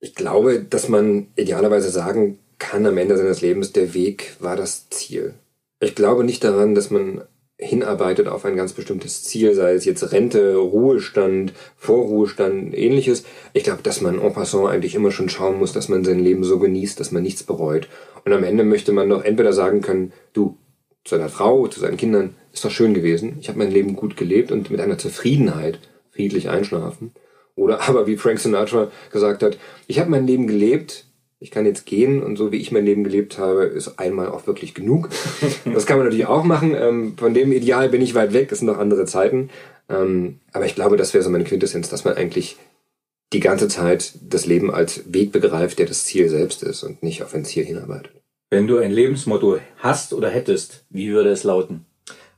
[0.00, 4.88] Ich glaube, dass man idealerweise sagen kann am Ende seines Lebens, der Weg war das
[4.90, 5.34] Ziel.
[5.80, 7.22] Ich glaube nicht daran, dass man
[7.58, 13.24] hinarbeitet auf ein ganz bestimmtes Ziel, sei es jetzt Rente, Ruhestand, Vorruhestand, ähnliches.
[13.54, 16.44] Ich glaube, dass man en passant eigentlich immer schon schauen muss, dass man sein Leben
[16.44, 17.88] so genießt, dass man nichts bereut.
[18.26, 20.58] Und am Ende möchte man doch entweder sagen können, du,
[21.04, 24.16] zu deiner Frau, zu seinen Kindern, ist doch schön gewesen, ich habe mein Leben gut
[24.16, 25.78] gelebt und mit einer Zufriedenheit
[26.10, 27.12] friedlich einschlafen.
[27.54, 31.04] Oder aber, wie Frank Sinatra gesagt hat, ich habe mein Leben gelebt,
[31.38, 34.48] ich kann jetzt gehen und so wie ich mein Leben gelebt habe, ist einmal auch
[34.48, 35.08] wirklich genug.
[35.72, 36.74] Das kann man natürlich auch machen.
[36.74, 39.50] Ähm, von dem Ideal bin ich weit weg, das sind noch andere Zeiten.
[39.88, 42.56] Ähm, aber ich glaube, das wäre so meine Quintessenz, dass man eigentlich
[43.32, 47.22] die ganze Zeit das Leben als Weg begreift, der das Ziel selbst ist und nicht
[47.22, 48.12] auf ein Ziel hinarbeitet.
[48.50, 51.84] Wenn du ein Lebensmotto hast oder hättest, wie würde es lauten?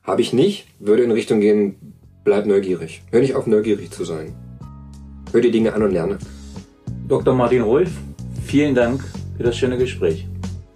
[0.03, 1.75] Habe ich nicht, würde in Richtung gehen,
[2.23, 3.03] bleib neugierig.
[3.11, 4.35] Hör nicht auf, neugierig zu sein.
[5.31, 6.17] Hör die Dinge an und lerne.
[7.07, 7.35] Dr.
[7.35, 7.91] Martin Rolf,
[8.43, 9.03] vielen Dank
[9.37, 10.27] für das schöne Gespräch.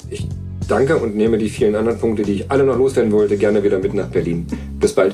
[0.09, 0.27] Ich
[0.67, 3.79] danke und nehme die vielen anderen Punkte, die ich alle noch loswerden wollte, gerne wieder
[3.79, 4.45] mit nach Berlin.
[4.79, 5.13] Bis bald.